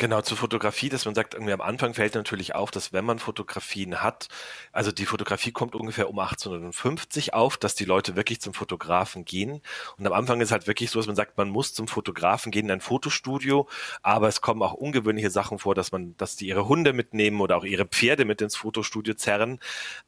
[0.00, 3.18] Genau, zur Fotografie, dass man sagt, irgendwie am Anfang fällt natürlich auf, dass wenn man
[3.18, 4.28] Fotografien hat,
[4.70, 9.60] also die Fotografie kommt ungefähr um 1850 auf, dass die Leute wirklich zum Fotografen gehen.
[9.96, 12.66] Und am Anfang ist halt wirklich so, dass man sagt, man muss zum Fotografen gehen
[12.66, 13.68] in ein Fotostudio,
[14.00, 17.56] aber es kommen auch ungewöhnliche Sachen vor, dass man, dass die ihre Hunde mitnehmen oder
[17.56, 19.58] auch ihre Pferde mit ins Fotostudio zerren.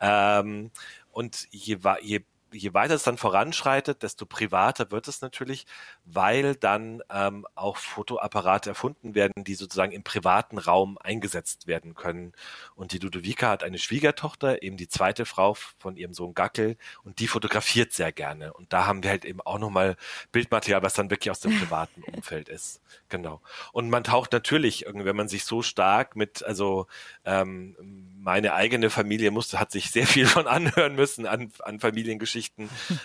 [0.00, 0.70] Ähm,
[1.10, 2.20] und je, je
[2.52, 5.66] je weiter es dann voranschreitet, desto privater wird es natürlich,
[6.04, 12.32] weil dann ähm, auch Fotoapparate erfunden werden, die sozusagen im privaten Raum eingesetzt werden können.
[12.74, 17.18] Und die Ludovica hat eine Schwiegertochter, eben die zweite Frau von ihrem Sohn Gackel, und
[17.18, 18.52] die fotografiert sehr gerne.
[18.52, 19.96] Und da haben wir halt eben auch nochmal
[20.32, 22.80] Bildmaterial, was dann wirklich aus dem privaten Umfeld ist.
[23.08, 23.40] Genau.
[23.72, 26.86] Und man taucht natürlich, wenn man sich so stark mit, also
[27.24, 27.76] ähm,
[28.18, 32.39] meine eigene Familie musste, hat sich sehr viel von anhören müssen an, an Familiengeschichten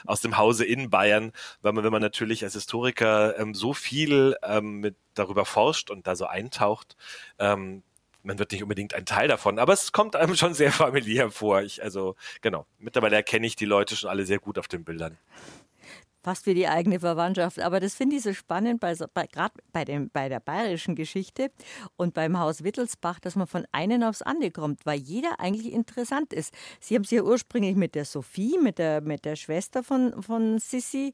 [0.05, 4.35] aus dem Hause in Bayern, weil man, wenn man natürlich als Historiker ähm, so viel
[4.43, 6.95] ähm, mit darüber forscht und da so eintaucht,
[7.39, 7.83] ähm,
[8.23, 11.61] man wird nicht unbedingt ein Teil davon, aber es kommt einem schon sehr familiär vor.
[11.61, 12.65] Ich, also, genau.
[12.79, 15.17] Mittlerweile erkenne ich die Leute schon alle sehr gut auf den Bildern
[16.25, 17.59] fast wie die eigene Verwandtschaft.
[17.59, 21.51] Aber das finde ich so spannend, bei, bei, gerade bei, bei der bayerischen Geschichte
[21.97, 26.33] und beim Haus Wittelsbach, dass man von einem aufs andere kommt, weil jeder eigentlich interessant
[26.33, 26.51] ist.
[26.79, 30.57] Sie haben sich ja ursprünglich mit der Sophie, mit der, mit der Schwester von, von
[30.57, 31.13] Sissi,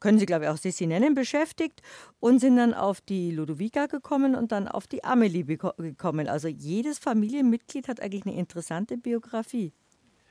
[0.00, 1.80] können sie, glaube ich, auch Sissi nennen, beschäftigt
[2.20, 6.28] und sind dann auf die Ludovica gekommen und dann auf die Amelie gekommen.
[6.28, 9.72] Also jedes Familienmitglied hat eigentlich eine interessante Biografie.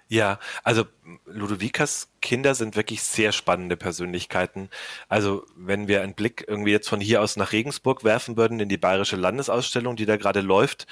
[0.08, 0.86] Ja, also
[1.26, 4.70] Ludovicas Kinder sind wirklich sehr spannende Persönlichkeiten.
[5.10, 8.70] Also wenn wir einen Blick irgendwie jetzt von hier aus nach Regensburg werfen würden in
[8.70, 10.88] die Bayerische Landesausstellung, die da gerade läuft,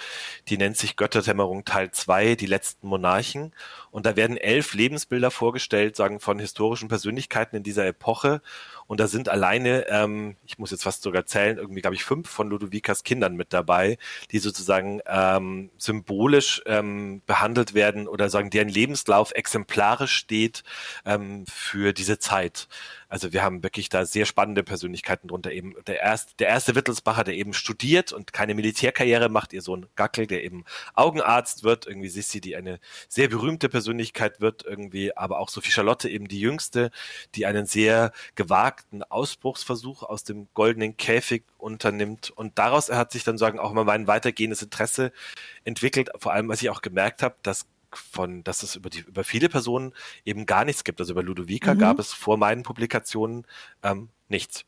[0.47, 3.53] die nennt sich Götterdämmerung Teil 2, die letzten Monarchen.
[3.91, 8.41] Und da werden elf Lebensbilder vorgestellt, sagen von historischen Persönlichkeiten in dieser Epoche.
[8.87, 12.27] Und da sind alleine, ähm, ich muss jetzt fast sogar zählen, irgendwie glaube ich fünf
[12.27, 13.97] von Ludovicas Kindern mit dabei,
[14.31, 20.63] die sozusagen ähm, symbolisch ähm, behandelt werden oder sagen, deren Lebenslauf exemplarisch steht
[21.05, 22.67] ähm, für diese Zeit.
[23.07, 25.51] Also wir haben wirklich da sehr spannende Persönlichkeiten drunter.
[25.51, 29.87] Eben der erste, der erste Wittelsbacher, der eben studiert und keine Militärkarriere macht, ihr Sohn
[29.95, 35.39] Gackel, der eben Augenarzt wird, irgendwie Sissi, die eine sehr berühmte Persönlichkeit wird, irgendwie, aber
[35.39, 36.91] auch Sophie Charlotte eben die jüngste,
[37.35, 42.29] die einen sehr gewagten Ausbruchsversuch aus dem goldenen Käfig unternimmt.
[42.29, 45.11] Und daraus hat sich dann sagen auch mal mein weitergehendes Interesse
[45.63, 49.23] entwickelt, vor allem, was ich auch gemerkt habe, dass von, dass es über die, über
[49.23, 49.93] viele Personen
[50.25, 50.99] eben gar nichts gibt.
[50.99, 51.79] Also über Ludovica mhm.
[51.79, 53.45] gab es vor meinen Publikationen
[53.83, 54.65] ähm, nichts.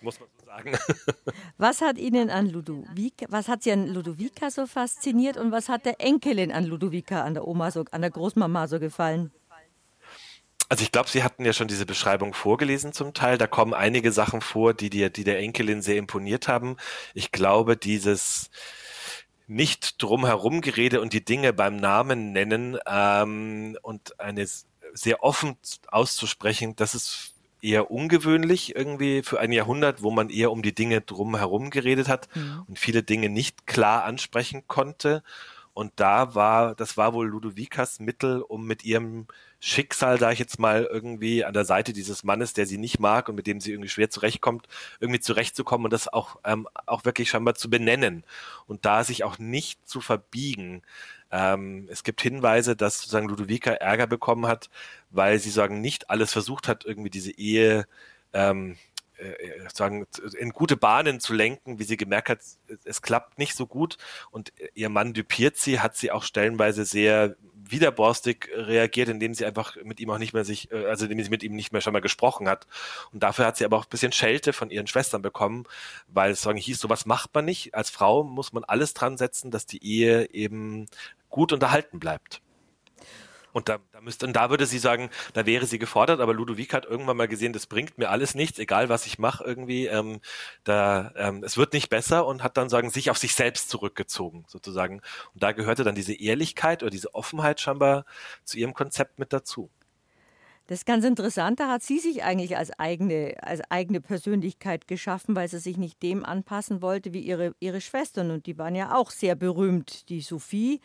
[0.00, 0.76] Muss man so sagen.
[1.58, 5.86] Was hat Ihnen an Ludovica, was hat Sie an Ludovica so fasziniert und was hat
[5.86, 9.30] der Enkelin an Ludovica, an der Oma so, an der Großmama so gefallen?
[10.68, 13.36] Also ich glaube, Sie hatten ja schon diese Beschreibung vorgelesen zum Teil.
[13.36, 16.78] Da kommen einige Sachen vor, die, die, die der Enkelin sehr imponiert haben.
[17.12, 18.50] Ich glaube, dieses,
[19.52, 24.46] nicht drumherum gerede und die Dinge beim Namen nennen ähm, und eine
[24.94, 25.56] sehr offen
[25.88, 31.00] auszusprechen, das ist eher ungewöhnlich irgendwie für ein Jahrhundert, wo man eher um die Dinge
[31.00, 32.64] drumherum geredet hat mhm.
[32.66, 35.22] und viele Dinge nicht klar ansprechen konnte.
[35.74, 39.26] Und da war, das war wohl Ludovicas Mittel, um mit ihrem
[39.64, 43.28] Schicksal, sage ich jetzt mal, irgendwie an der Seite dieses Mannes, der sie nicht mag
[43.28, 44.66] und mit dem sie irgendwie schwer zurechtkommt,
[44.98, 48.24] irgendwie zurechtzukommen und das auch, ähm, auch wirklich scheinbar zu benennen
[48.66, 50.82] und da sich auch nicht zu verbiegen.
[51.30, 54.68] Ähm, es gibt Hinweise, dass sozusagen Ludovica Ärger bekommen hat,
[55.10, 57.86] weil sie sagen, nicht alles versucht hat, irgendwie diese Ehe
[58.32, 58.76] ähm,
[59.16, 62.40] äh, sagen, in gute Bahnen zu lenken, wie sie gemerkt hat,
[62.82, 63.96] es klappt nicht so gut
[64.32, 67.36] und ihr Mann düpiert sie, hat sie auch stellenweise sehr
[67.72, 71.30] widerborstig reagiert, indem sie einfach mit ihm auch nicht mehr sich, äh, also indem sie
[71.30, 72.66] mit ihm nicht mehr schon mal gesprochen hat.
[73.12, 75.64] Und dafür hat sie aber auch ein bisschen Schelte von ihren Schwestern bekommen,
[76.08, 77.74] weil es sagen hieß, sowas macht man nicht.
[77.74, 80.86] Als Frau muss man alles dran setzen, dass die Ehe eben
[81.30, 82.40] gut unterhalten bleibt.
[83.52, 86.72] Und da, da müsste, und da würde sie sagen, da wäre sie gefordert, aber Ludovic
[86.72, 90.20] hat irgendwann mal gesehen, das bringt mir alles nichts, egal was ich mache irgendwie, ähm,
[90.64, 94.44] da, ähm, es wird nicht besser und hat dann sagen, sich auf sich selbst zurückgezogen,
[94.48, 95.00] sozusagen.
[95.34, 98.04] Und da gehörte dann diese Ehrlichkeit oder diese Offenheit scheinbar
[98.44, 99.70] zu ihrem Konzept mit dazu.
[100.68, 105.34] Das ist ganz interessant, da hat sie sich eigentlich als eigene, als eigene Persönlichkeit geschaffen,
[105.34, 108.30] weil sie sich nicht dem anpassen wollte wie ihre, ihre Schwestern.
[108.30, 110.08] Und die waren ja auch sehr berühmt.
[110.08, 110.80] Die Sophie,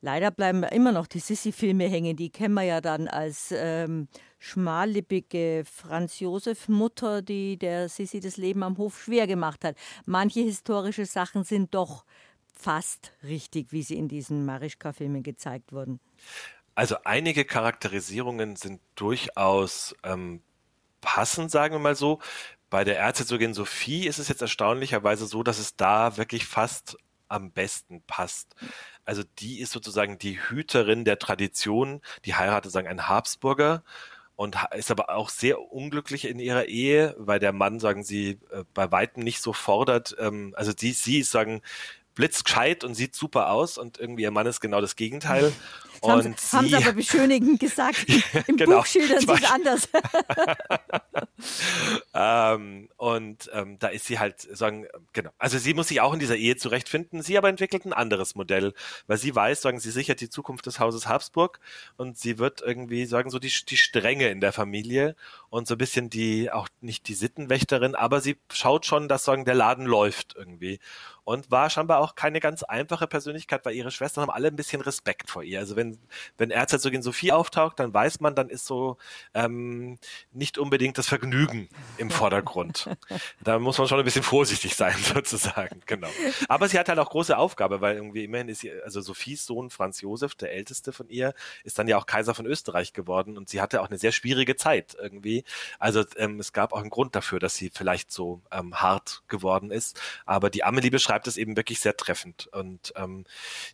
[0.00, 2.16] leider bleiben immer noch die Sissi-Filme hängen.
[2.16, 4.08] Die kennen wir ja dann als ähm,
[4.38, 9.76] schmallippige Franz-Josef-Mutter, die der Sissi das Leben am Hof schwer gemacht hat.
[10.06, 12.04] Manche historische Sachen sind doch
[12.52, 16.00] fast richtig, wie sie in diesen Marischka-Filmen gezeigt wurden.
[16.74, 20.42] Also einige Charakterisierungen sind durchaus ähm,
[21.00, 22.20] passend, sagen wir mal so.
[22.70, 26.98] Bei der Erzherzogin Sophie ist es jetzt erstaunlicherweise so, dass es da wirklich fast
[27.28, 28.54] am besten passt.
[29.04, 33.82] Also die ist sozusagen die Hüterin der Tradition, die heiratet sagen einen Habsburger
[34.36, 38.64] und ist aber auch sehr unglücklich in ihrer Ehe, weil der Mann, sagen sie, äh,
[38.72, 40.14] bei weitem nicht so fordert.
[40.18, 41.60] Ähm, also sie, sie ist sagen
[42.14, 45.52] blitzgescheit und sieht super aus und irgendwie ihr Mann ist genau das Gegenteil.
[46.02, 48.06] Das und haben, sie, haben sie aber beschönigend gesagt.
[48.46, 48.78] Im genau.
[48.78, 49.88] Buch schildern sie es anders.
[52.14, 55.30] ähm, und ähm, da ist sie halt sagen, genau.
[55.38, 57.22] Also sie muss sich auch in dieser Ehe zurechtfinden.
[57.22, 58.74] Sie aber entwickelt ein anderes Modell,
[59.06, 61.60] weil sie weiß, sagen sie sichert die Zukunft des Hauses Habsburg
[61.96, 65.16] und sie wird irgendwie sagen so die die Strenge in der Familie
[65.50, 69.44] und so ein bisschen die auch nicht die Sittenwächterin, aber sie schaut schon, dass sagen
[69.44, 70.78] der Laden läuft irgendwie
[71.28, 74.80] und war scheinbar auch keine ganz einfache Persönlichkeit, weil ihre Schwestern haben alle ein bisschen
[74.80, 75.58] Respekt vor ihr.
[75.58, 75.98] Also wenn,
[76.38, 78.96] wenn Erzherzogin Sophie auftaucht, dann weiß man, dann ist so
[79.34, 79.98] ähm,
[80.32, 82.88] nicht unbedingt das Vergnügen im Vordergrund.
[83.44, 86.08] da muss man schon ein bisschen vorsichtig sein, sozusagen, genau.
[86.48, 89.68] Aber sie hat halt auch große Aufgabe, weil irgendwie immerhin ist sie, also Sophies Sohn
[89.68, 93.50] Franz Josef, der älteste von ihr, ist dann ja auch Kaiser von Österreich geworden und
[93.50, 95.37] sie hatte auch eine sehr schwierige Zeit irgendwie.
[95.78, 99.70] Also ähm, es gab auch einen Grund dafür, dass sie vielleicht so ähm, hart geworden
[99.70, 100.00] ist.
[100.26, 102.48] Aber die Amelie beschreibt es eben wirklich sehr treffend.
[102.48, 103.24] Und ähm,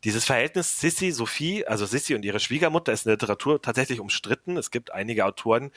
[0.05, 4.57] dieses Verhältnis Sissi, Sophie, also Sissi und ihre Schwiegermutter ist in der Literatur tatsächlich umstritten.
[4.57, 5.71] Es gibt einige Autoren,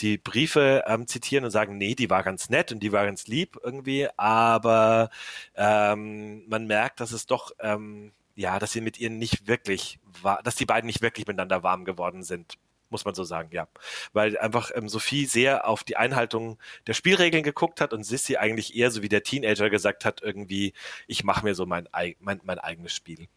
[0.00, 3.26] die Briefe ähm, zitieren und sagen, nee, die war ganz nett und die war ganz
[3.26, 5.10] lieb irgendwie, aber
[5.56, 10.40] ähm, man merkt, dass es doch ähm, ja, dass sie mit ihr nicht wirklich war,
[10.44, 12.56] dass die beiden nicht wirklich miteinander warm geworden sind
[12.90, 13.68] muss man so sagen, ja.
[14.12, 18.76] Weil einfach ähm, Sophie sehr auf die Einhaltung der Spielregeln geguckt hat und Sissy eigentlich
[18.76, 20.72] eher so wie der Teenager gesagt hat, irgendwie,
[21.06, 21.88] ich mache mir so mein,
[22.20, 23.28] mein, mein eigenes Spiel.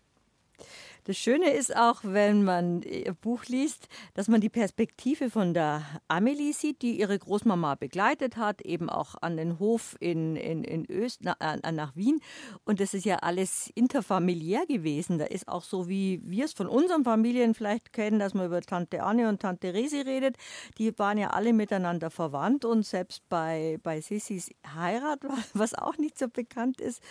[1.06, 5.82] Das Schöne ist auch, wenn man ihr Buch liest, dass man die Perspektive von der
[6.08, 10.86] Amelie sieht, die ihre Großmama begleitet hat, eben auch an den Hof in, in, in
[10.92, 11.36] Öst, na,
[11.72, 12.20] nach Wien.
[12.66, 15.18] Und das ist ja alles interfamiliär gewesen.
[15.18, 18.62] Da ist auch so, wie wir es von unseren Familien vielleicht kennen, dass man über
[18.62, 20.38] Tante Anne und Tante Resi redet.
[20.78, 25.22] Die waren ja alle miteinander verwandt und selbst bei, bei Sissis Heirat,
[25.56, 27.02] was auch nicht so bekannt ist,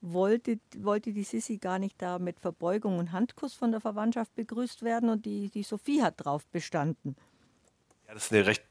[0.00, 4.34] wollte, wollte die Sissi gar nicht da mit Verbeugung und Handkuss Markus von der Verwandtschaft
[4.34, 7.16] begrüßt werden und die, die Sophie hat drauf bestanden.
[8.06, 8.62] Ja, das ist eine recht,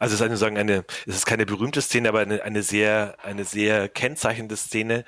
[0.00, 3.16] also es ist eine, sagen eine, es ist keine berühmte Szene, aber eine, eine sehr,
[3.22, 5.06] eine sehr kennzeichnende Szene,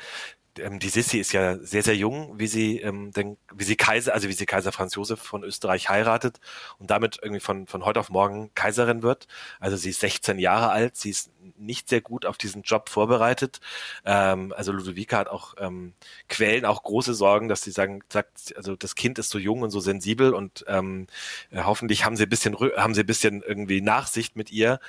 [0.59, 4.15] ähm, die Sissi ist ja sehr, sehr jung, wie sie, ähm, denn, wie sie Kaiser,
[4.15, 6.41] also wie sie Kaiser Franz Josef von Österreich heiratet
[6.79, 9.27] und damit irgendwie von, von heute auf morgen Kaiserin wird.
[9.61, 13.61] Also sie ist 16 Jahre alt, sie ist nicht sehr gut auf diesen Job vorbereitet.
[14.05, 15.95] Ähm, also Ludovica hat auch ähm,
[16.29, 19.71] Quellen, auch große Sorgen, dass sie sagen, sagt, also das Kind ist so jung und
[19.71, 21.07] so sensibel und ähm,
[21.51, 24.81] äh, hoffentlich haben sie ein bisschen, haben sie ein bisschen irgendwie Nachsicht mit ihr.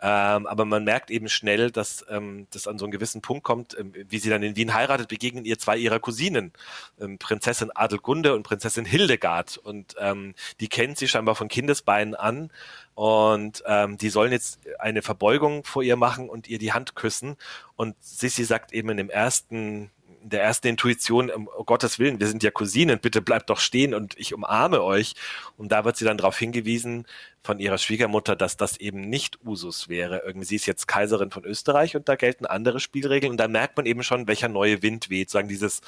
[0.00, 3.76] Ähm, aber man merkt eben schnell, dass ähm, das an so einen gewissen Punkt kommt,
[3.78, 6.52] ähm, wie sie dann in Wien heiratet, begegnen ihr zwei ihrer Cousinen,
[7.00, 9.56] ähm, Prinzessin Adelgunde und Prinzessin Hildegard.
[9.56, 12.50] Und ähm, die kennt sie scheinbar von Kindesbeinen an.
[12.94, 17.36] Und ähm, die sollen jetzt eine Verbeugung vor ihr machen und ihr die Hand küssen.
[17.76, 19.90] Und Sissi sagt eben in dem ersten
[20.24, 24.18] der ersten Intuition, um Gottes Willen, wir sind ja Cousinen, bitte bleibt doch stehen und
[24.18, 25.14] ich umarme euch.
[25.56, 27.06] Und da wird sie dann darauf hingewiesen
[27.42, 30.22] von ihrer Schwiegermutter, dass das eben nicht Usus wäre.
[30.24, 33.32] Irgendwie sie ist jetzt Kaiserin von Österreich und da gelten andere Spielregeln.
[33.32, 35.30] Und da merkt man eben schon, welcher neue Wind weht.
[35.30, 35.82] Sagen dieses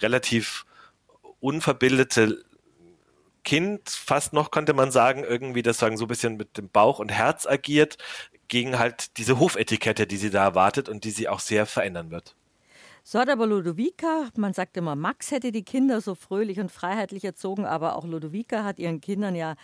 [0.00, 0.64] relativ
[1.40, 2.44] unverbildete
[3.44, 7.00] Kind, fast noch könnte man sagen, irgendwie das sagen so ein bisschen mit dem Bauch
[7.00, 7.98] und Herz agiert,
[8.46, 12.36] gegen halt diese Hofetikette, die sie da erwartet und die sie auch sehr verändern wird.
[13.04, 17.24] So hat aber Ludovica, man sagt immer, Max hätte die Kinder so fröhlich und freiheitlich
[17.24, 19.56] erzogen, aber auch Ludovica hat ihren Kindern ja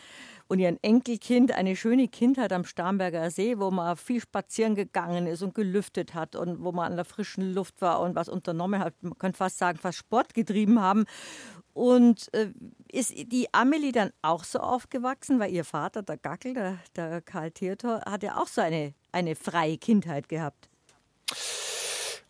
[0.48, 5.42] und ihren Enkelkind eine schöne Kindheit am Starnberger See, wo man viel spazieren gegangen ist
[5.42, 8.94] und gelüftet hat und wo man an der frischen Luft war und was unternommen hat.
[9.02, 11.04] Man könnte fast sagen, fast Sport getrieben haben.
[11.74, 12.48] Und äh,
[12.90, 17.52] ist die Amelie dann auch so aufgewachsen, weil ihr Vater, der Gackel, der, der Karl
[17.52, 20.68] Theodor, hat ja auch so eine, eine freie Kindheit gehabt?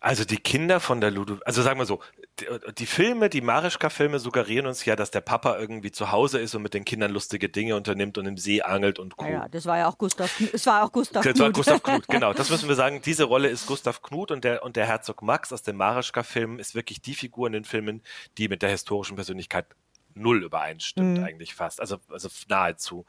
[0.01, 1.99] Also die Kinder von der Ludo, also sagen wir so,
[2.39, 2.45] die,
[2.77, 6.61] die Filme, die Marischka-Filme suggerieren uns ja, dass der Papa irgendwie zu Hause ist und
[6.61, 9.25] mit den Kindern lustige Dinge unternimmt und im See angelt und Co.
[9.25, 11.41] Ja, das war ja auch Gustav, es war auch Gustav das Knut.
[11.41, 12.33] war Gustav Knut, genau.
[12.33, 13.01] Das müssen wir sagen.
[13.03, 16.75] Diese Rolle ist Gustav Knut und der, und der Herzog Max aus den Marischka-Filmen ist
[16.75, 18.01] wirklich die Figur in den Filmen,
[18.37, 19.65] die mit der historischen Persönlichkeit
[20.13, 21.23] null übereinstimmt mhm.
[21.23, 23.05] eigentlich fast, also, also nahezu.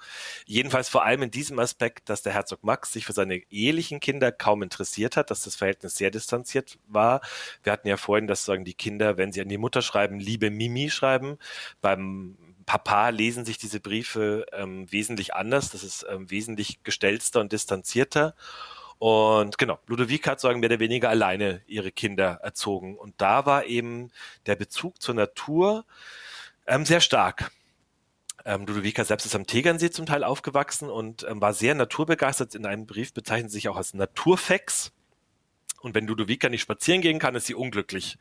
[0.46, 4.32] Jedenfalls vor allem in diesem Aspekt, dass der Herzog Max sich für seine ehelichen Kinder
[4.32, 7.20] kaum interessiert hat, dass das Verhältnis sehr distanziert war.
[7.62, 10.50] Wir hatten ja vorhin, dass sagen die Kinder, wenn sie an die Mutter schreiben, liebe
[10.50, 11.38] Mimi schreiben.
[11.80, 12.36] Beim
[12.66, 15.70] Papa lesen sich diese Briefe ähm, wesentlich anders.
[15.70, 18.34] Das ist ähm, wesentlich gestellter und distanzierter.
[19.00, 22.96] Und genau, Ludovic hat sagen mehr oder weniger alleine ihre Kinder erzogen.
[22.96, 24.12] Und da war eben
[24.44, 25.86] der Bezug zur Natur
[26.70, 27.50] ähm, sehr stark.
[28.44, 32.54] Ähm, Ludovica selbst ist am Tegernsee zum Teil aufgewachsen und ähm, war sehr naturbegeistert.
[32.54, 34.92] In einem Brief bezeichnet sich auch als Naturfex.
[35.80, 38.18] Und wenn Ludovica nicht spazieren gehen kann, ist sie unglücklich.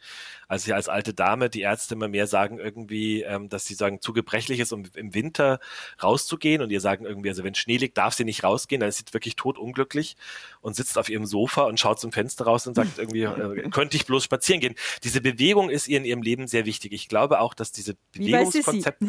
[0.48, 4.02] Also sie als alte Dame, die Ärzte immer mehr sagen irgendwie, ähm, dass sie sagen,
[4.02, 5.60] zu gebrechlich ist, um im Winter
[6.02, 6.62] rauszugehen.
[6.62, 9.14] Und ihr sagen irgendwie, also wenn Schnee liegt, darf sie nicht rausgehen, dann ist sie
[9.14, 10.16] wirklich totunglücklich
[10.62, 13.98] und sitzt auf ihrem Sofa und schaut zum Fenster raus und sagt irgendwie, äh, könnte
[13.98, 14.76] ich bloß spazieren gehen.
[15.04, 16.94] Diese Bewegung ist ihr in ihrem Leben sehr wichtig.
[16.94, 19.06] Ich glaube auch, dass diese Bewegungskonzepte,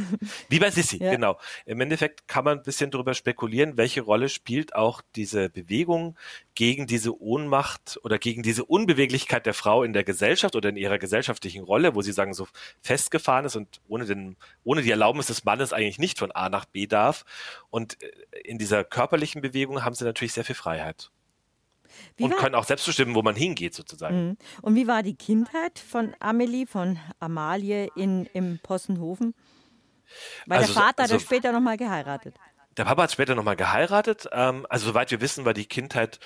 [0.48, 1.12] wie bei Sissi, ja.
[1.12, 1.38] genau.
[1.66, 6.16] Im Endeffekt kann man ein bisschen darüber spekulieren, welche Rolle spielt auch diese Bewegung
[6.60, 10.98] gegen diese Ohnmacht oder gegen diese Unbeweglichkeit der Frau in der Gesellschaft oder in ihrer
[10.98, 12.46] gesellschaftlichen Rolle, wo sie sagen, so
[12.82, 16.66] festgefahren ist und ohne, den, ohne die Erlaubnis des Mannes eigentlich nicht von A nach
[16.66, 17.24] B darf.
[17.70, 21.10] Und äh, in dieser körperlichen Bewegung haben sie natürlich sehr viel Freiheit.
[22.18, 24.26] Wie und können auch selbst bestimmen, wo man hingeht, sozusagen.
[24.26, 24.36] Mhm.
[24.60, 29.32] Und wie war die Kindheit von Amelie, von Amalie in, im Possenhofen?
[30.44, 32.34] Weil also, der Vater also, hat später nochmal geheiratet.
[32.76, 34.28] Der Papa hat später nochmal geheiratet.
[34.30, 36.20] Ähm, also soweit wir wissen, war die Kindheit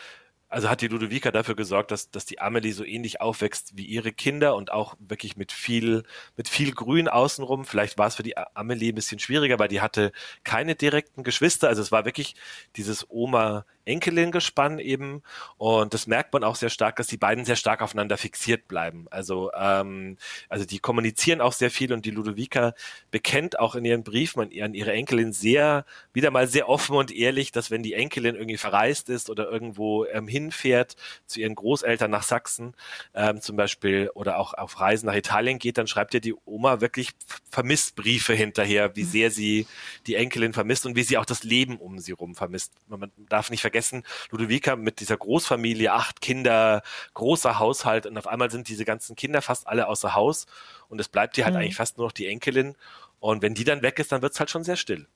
[0.54, 4.12] also hat die Ludovica dafür gesorgt, dass, dass die Amelie so ähnlich aufwächst wie ihre
[4.12, 6.04] Kinder und auch wirklich mit viel,
[6.36, 7.64] mit viel Grün außenrum.
[7.64, 10.12] Vielleicht war es für die Amelie ein bisschen schwieriger, weil die hatte
[10.44, 11.68] keine direkten Geschwister.
[11.68, 12.36] Also es war wirklich
[12.76, 15.22] dieses Oma Enkelin-Gespann eben.
[15.56, 19.06] Und das merkt man auch sehr stark, dass die beiden sehr stark aufeinander fixiert bleiben.
[19.10, 20.16] Also, ähm,
[20.48, 22.74] also die kommunizieren auch sehr viel und die Ludovica
[23.10, 27.52] bekennt auch in ihren Briefen an, ihre Enkelin sehr, wieder mal sehr offen und ehrlich,
[27.52, 32.22] dass wenn die Enkelin irgendwie verreist ist oder irgendwo ähm, hinfährt zu ihren Großeltern nach
[32.22, 32.74] Sachsen
[33.14, 36.80] ähm, zum Beispiel oder auch auf Reisen nach Italien geht, dann schreibt ja die Oma
[36.80, 37.10] wirklich
[37.50, 39.08] vermisst Briefe hinterher, wie mhm.
[39.08, 39.66] sehr sie
[40.06, 42.72] die Enkelin vermisst und wie sie auch das Leben um sie rum vermisst.
[42.88, 46.82] Man darf nicht vergessen, vergessen, Ludovica mit dieser Großfamilie, acht Kinder,
[47.14, 50.46] großer Haushalt und auf einmal sind diese ganzen Kinder fast alle außer Haus
[50.88, 51.62] und es bleibt ihr halt mhm.
[51.62, 52.76] eigentlich fast nur noch die Enkelin
[53.18, 55.08] und wenn die dann weg ist, dann wird es halt schon sehr still.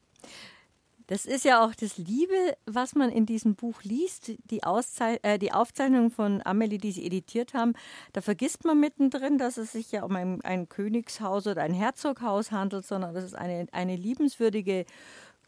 [1.06, 2.34] Das ist ja auch das Liebe,
[2.66, 7.06] was man in diesem Buch liest, die, Auszei äh, die Aufzeichnung von Amelie, die sie
[7.06, 7.72] editiert haben.
[8.12, 12.52] Da vergisst man mittendrin, dass es sich ja um ein, ein Königshaus oder ein Herzoghaus
[12.52, 14.84] handelt, sondern das ist eine, eine liebenswürdige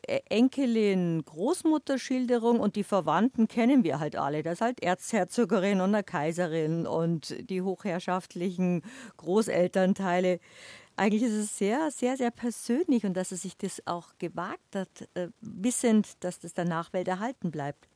[0.06, 4.42] Enkelin Großmutterschilderung und die Verwandten kennen wir halt alle.
[4.42, 8.82] Das ist halt Erzherzogerin und eine Kaiserin und die hochherrschaftlichen
[9.16, 10.40] Großelternteile.
[10.96, 15.08] Eigentlich ist es sehr, sehr, sehr persönlich und dass er sich das auch gewagt hat,
[15.14, 17.88] äh, wissend, dass das der Nachwelt erhalten bleibt.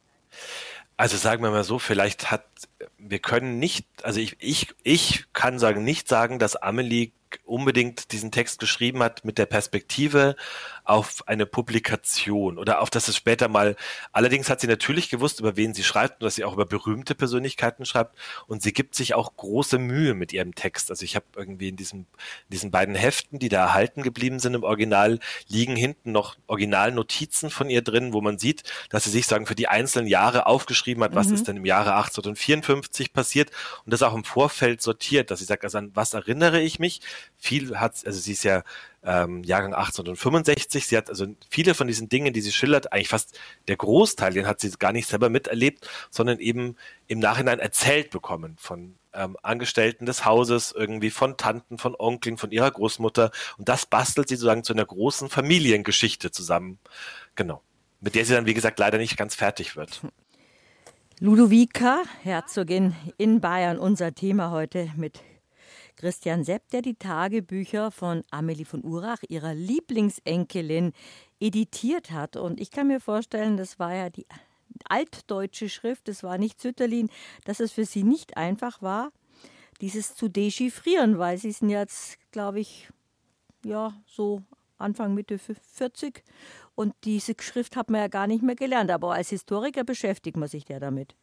[0.97, 2.47] Also sagen wir mal so, vielleicht hat,
[2.99, 7.13] wir können nicht, also ich, ich, ich kann sagen, nicht sagen, dass Amelie
[7.45, 10.37] unbedingt diesen Text geschrieben hat mit der Perspektive
[10.85, 13.77] auf eine Publikation oder auf das es später mal.
[14.13, 17.15] Allerdings hat sie natürlich gewusst, über wen sie schreibt und dass sie auch über berühmte
[17.15, 18.17] Persönlichkeiten schreibt
[18.47, 20.91] und sie gibt sich auch große Mühe mit ihrem Text.
[20.91, 24.55] Also ich habe irgendwie in diesem in diesen beiden Heften, die da erhalten geblieben sind
[24.55, 25.19] im Original,
[25.49, 29.55] liegen hinten noch Originalnotizen von ihr drin, wo man sieht, dass sie sich sagen für
[29.55, 31.35] die einzelnen Jahre aufgeschrieben hat, was mhm.
[31.35, 33.51] ist denn im Jahre 1854 passiert
[33.85, 37.01] und das auch im Vorfeld sortiert, dass sie sagt, also an was erinnere ich mich?
[37.37, 38.63] Viel hat, also sie ist ja
[39.03, 40.87] ähm, Jahrgang 1865.
[40.87, 44.47] Sie hat also viele von diesen Dingen, die sie schildert, eigentlich fast der Großteil, den
[44.47, 50.07] hat sie gar nicht selber miterlebt, sondern eben im Nachhinein erzählt bekommen von ähm, Angestellten
[50.07, 53.31] des Hauses, irgendwie von Tanten, von Onkeln, von ihrer Großmutter.
[53.59, 56.79] Und das bastelt sie sozusagen zu einer großen Familiengeschichte zusammen.
[57.35, 57.63] Genau.
[58.01, 60.03] Mit der sie dann, wie gesagt, leider nicht ganz fertig wird.
[61.21, 65.21] Ludovica, Herzogin in Bayern, unser Thema heute mit
[65.97, 70.93] Christian Sepp, der die Tagebücher von Amelie von Urach, ihrer Lieblingsenkelin,
[71.41, 72.37] editiert hat.
[72.37, 74.27] Und ich kann mir vorstellen, das war ja die
[74.89, 77.11] altdeutsche Schrift, das war nicht Sütterlin,
[77.45, 79.13] dass es für sie nicht einfach war,
[79.81, 82.89] dieses zu dechiffrieren, weil sie sind jetzt, glaube ich,
[83.65, 84.43] ja, so
[84.79, 86.23] Anfang, Mitte 40.
[86.75, 88.91] Und diese Schrift hat man ja gar nicht mehr gelernt.
[88.91, 91.15] Aber als Historiker beschäftigt man sich ja damit.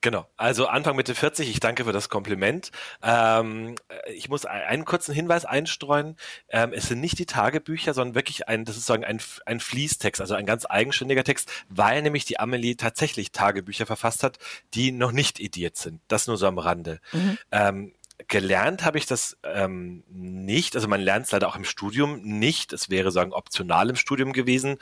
[0.00, 2.72] Genau, also Anfang Mitte 40, ich danke für das Kompliment.
[3.02, 3.76] Ähm,
[4.12, 6.16] ich muss einen kurzen Hinweis einstreuen.
[6.48, 10.20] Ähm, es sind nicht die Tagebücher, sondern wirklich ein, das ist sagen, ein, ein Fließtext,
[10.20, 14.38] also ein ganz eigenständiger Text, weil nämlich die Amelie tatsächlich Tagebücher verfasst hat,
[14.74, 16.00] die noch nicht ediert sind.
[16.08, 17.00] Das nur so am Rande.
[17.12, 17.38] Mhm.
[17.52, 17.94] Ähm,
[18.28, 20.74] gelernt habe ich das ähm, nicht.
[20.74, 22.72] Also man lernt es leider auch im Studium nicht.
[22.72, 24.78] Es wäre sagen optional im Studium gewesen.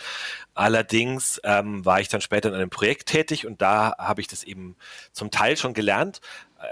[0.54, 4.44] Allerdings ähm, war ich dann später in einem Projekt tätig und da habe ich das
[4.44, 4.76] eben
[5.12, 6.20] zum Teil schon gelernt.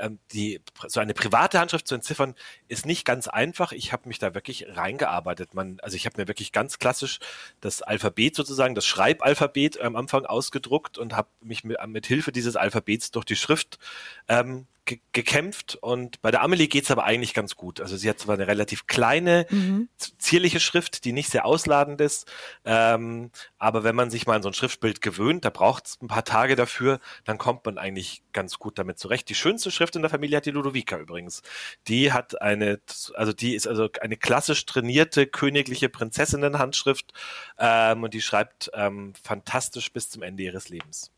[0.01, 2.35] Ähm, die so eine private Handschrift zu entziffern
[2.69, 3.73] ist nicht ganz einfach.
[3.73, 5.55] Ich habe mich da wirklich reingearbeitet.
[5.55, 7.21] Man, also ich habe mir wirklich ganz klassisch
[7.61, 12.57] das Alphabet sozusagen, das Schreibalphabet am Anfang ausgedruckt und habe mich mit, mit Hilfe dieses
[12.57, 13.79] Alphabets durch die Schrift
[14.29, 17.81] ähm, ge gekämpft und bei der Amelie geht's aber eigentlich ganz gut.
[17.81, 19.89] Also sie hat zwar eine relativ kleine, mhm.
[20.19, 22.31] zierliche Schrift, die nicht sehr ausladend ist,
[22.65, 26.25] ähm, aber wenn man sich mal an so ein Schriftbild gewöhnt, da braucht's ein paar
[26.25, 29.29] Tage dafür, dann kommt man eigentlich ganz gut damit zurecht.
[29.29, 31.43] Die schönste Schrift in der Familie hat die Ludovica übrigens.
[31.87, 32.81] Die hat eine,
[33.15, 37.13] also die ist also eine klassisch trainierte königliche Prinzessinnenhandschrift
[37.59, 41.13] ähm, und die schreibt ähm, fantastisch bis zum Ende ihres Lebens.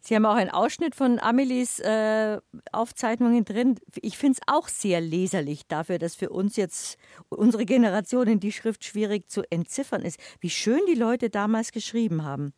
[0.00, 2.38] Sie haben auch einen Ausschnitt von Amelies äh,
[2.72, 3.78] Aufzeichnungen drin.
[4.00, 6.96] Ich finde es auch sehr leserlich dafür, dass für uns jetzt
[7.28, 10.18] unsere Generation die Schrift schwierig zu entziffern ist.
[10.40, 12.54] Wie schön die Leute damals geschrieben haben.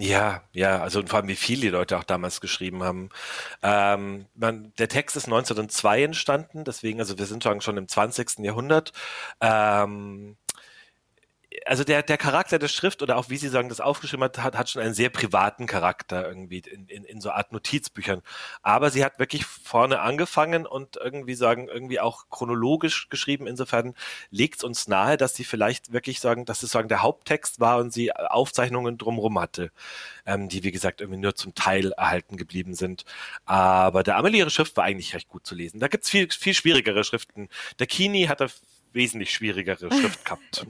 [0.00, 3.08] Ja, ja, also vor allem wie viel die Leute auch damals geschrieben haben.
[3.62, 8.38] Ähm, man, der Text ist 1902 entstanden, deswegen, also wir sind schon im 20.
[8.44, 8.92] Jahrhundert.
[9.40, 10.36] Ähm,
[11.66, 14.68] also der, der Charakter der Schrift oder auch wie Sie sagen, das aufgeschrieben hat, hat,
[14.70, 18.22] schon einen sehr privaten Charakter irgendwie in, in, in so Art Notizbüchern.
[18.62, 23.46] Aber sie hat wirklich vorne angefangen und irgendwie sagen, irgendwie auch chronologisch geschrieben.
[23.46, 23.94] Insofern
[24.30, 27.78] legt es uns nahe, dass sie vielleicht wirklich sagen, dass es sagen der Haupttext war
[27.78, 29.70] und sie Aufzeichnungen drumherum hatte,
[30.26, 33.04] ähm, die wie gesagt irgendwie nur zum Teil erhalten geblieben sind.
[33.46, 35.80] Aber der Amelie ihre Schrift war eigentlich recht gut zu lesen.
[35.80, 37.48] Da gibt's viel, viel schwierigere Schriften.
[37.78, 38.48] Der Kini hat da
[38.92, 40.66] wesentlich schwierigere Schrift gehabt.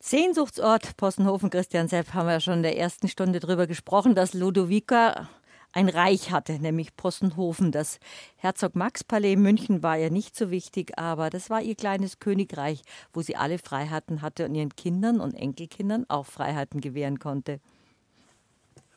[0.00, 4.32] Sehnsuchtsort Possenhofen, Christian Sepp, haben wir ja schon in der ersten Stunde drüber gesprochen, dass
[4.32, 5.28] Ludovica
[5.72, 7.70] ein Reich hatte, nämlich Possenhofen.
[7.70, 8.00] Das
[8.36, 12.18] Herzog Max Palais in München war ja nicht so wichtig, aber das war ihr kleines
[12.18, 12.82] Königreich,
[13.12, 17.60] wo sie alle Freiheiten hatte und ihren Kindern und Enkelkindern auch Freiheiten gewähren konnte.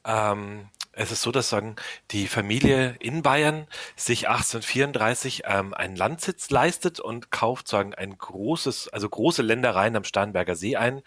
[0.05, 1.75] Ähm, es ist so, dass sagen,
[2.11, 8.89] die Familie in Bayern sich 1834 ähm, einen Landsitz leistet und kauft sagen ein großes,
[8.89, 11.01] also große Ländereien am Starnberger See ein,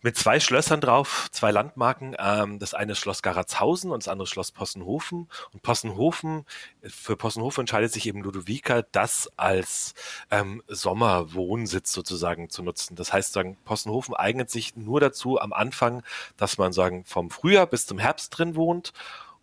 [0.00, 2.16] mit zwei Schlössern drauf, zwei Landmarken.
[2.18, 5.28] Ähm, das eine Schloss Garatshausen und das andere Schloss Possenhofen.
[5.52, 6.46] Und Possenhofen,
[6.88, 9.94] für Possenhofen entscheidet sich eben Ludovica, das als
[10.30, 12.96] ähm, Sommerwohnsitz sozusagen zu nutzen.
[12.96, 16.02] Das heißt, sagen, Possenhofen eignet sich nur dazu am Anfang,
[16.36, 18.92] dass man sagen vom Frühjahr bis zum Herbst drin wohnt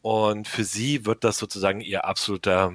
[0.02, 2.74] und für sie wird das sozusagen ihr absoluter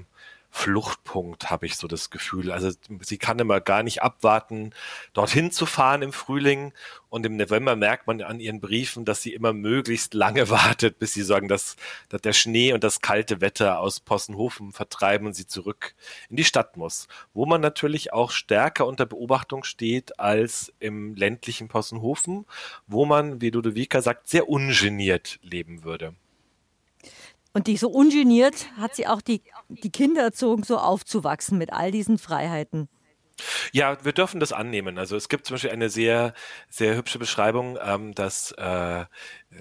[0.56, 2.50] Fluchtpunkt, habe ich so das Gefühl.
[2.50, 2.70] Also
[3.02, 4.72] sie kann immer gar nicht abwarten,
[5.12, 6.72] dorthin zu fahren im Frühling.
[7.10, 11.12] Und im November merkt man an ihren Briefen, dass sie immer möglichst lange wartet, bis
[11.12, 11.76] sie sagen, dass,
[12.08, 15.94] dass der Schnee und das kalte Wetter aus Possenhofen vertreiben und sie zurück
[16.30, 17.06] in die Stadt muss.
[17.34, 22.46] Wo man natürlich auch stärker unter Beobachtung steht als im ländlichen Possenhofen,
[22.86, 26.14] wo man, wie Ludovica sagt, sehr ungeniert leben würde.
[27.56, 29.40] Und die so ungeniert hat sie auch die,
[29.70, 32.90] die Kinder erzogen, so aufzuwachsen mit all diesen Freiheiten.
[33.72, 34.98] Ja, wir dürfen das annehmen.
[34.98, 36.34] Also es gibt zum Beispiel eine sehr,
[36.70, 39.04] sehr hübsche Beschreibung, ähm, dass äh,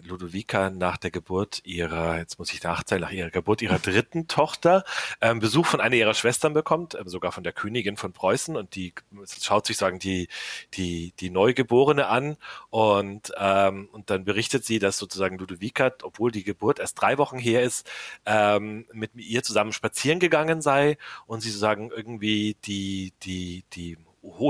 [0.03, 4.83] Ludovica nach der Geburt ihrer, jetzt muss ich nachzählen, nach ihrer Geburt ihrer dritten Tochter
[5.21, 8.75] ähm, Besuch von einer ihrer Schwestern bekommt, ähm, sogar von der Königin von Preußen und
[8.75, 8.93] die
[9.41, 10.27] schaut sich sagen die
[10.73, 12.37] die die Neugeborene an
[12.69, 17.37] und ähm, und dann berichtet sie, dass sozusagen Ludovica, obwohl die Geburt erst drei Wochen
[17.37, 17.89] her ist,
[18.25, 20.97] ähm, mit ihr zusammen spazieren gegangen sei
[21.27, 23.97] und sie sozusagen irgendwie die die die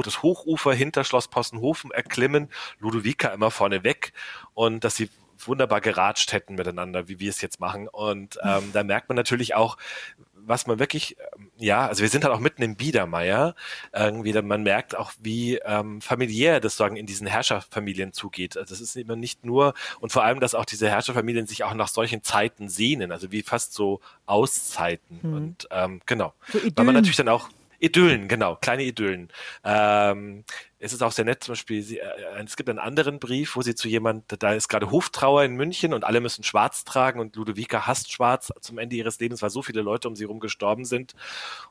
[0.03, 2.49] das Hochufer hinter Schloss Possenhofen erklimmen,
[2.79, 4.13] Ludovica immer vorne weg
[4.53, 7.87] und dass sie wunderbar geratscht hätten miteinander, wie wir es jetzt machen.
[7.87, 9.77] Und ähm, da merkt man natürlich auch,
[10.33, 13.55] was man wirklich, ähm, ja, also wir sind halt auch mitten im Biedermeier,
[13.93, 18.57] irgendwie, man merkt auch, wie ähm, familiär das sagen in diesen Herrscherfamilien zugeht.
[18.57, 21.73] Also das ist immer nicht nur und vor allem, dass auch diese Herrscherfamilien sich auch
[21.73, 25.19] nach solchen Zeiten sehnen, also wie fast so Auszeiten.
[25.21, 25.33] Mhm.
[25.33, 27.49] Und ähm, genau, so weil man natürlich dann auch
[27.85, 29.29] Idyllen, genau, kleine Idyllen.
[29.63, 30.43] Ähm,
[30.85, 33.63] es ist auch sehr nett, zum Beispiel, sie, äh, es gibt einen anderen Brief, wo
[33.63, 37.35] sie zu jemand, da ist gerade Hoftrauer in München und alle müssen schwarz tragen und
[37.35, 40.85] Ludovica hasst schwarz zum Ende ihres Lebens, weil so viele Leute um sie herum gestorben
[40.85, 41.15] sind.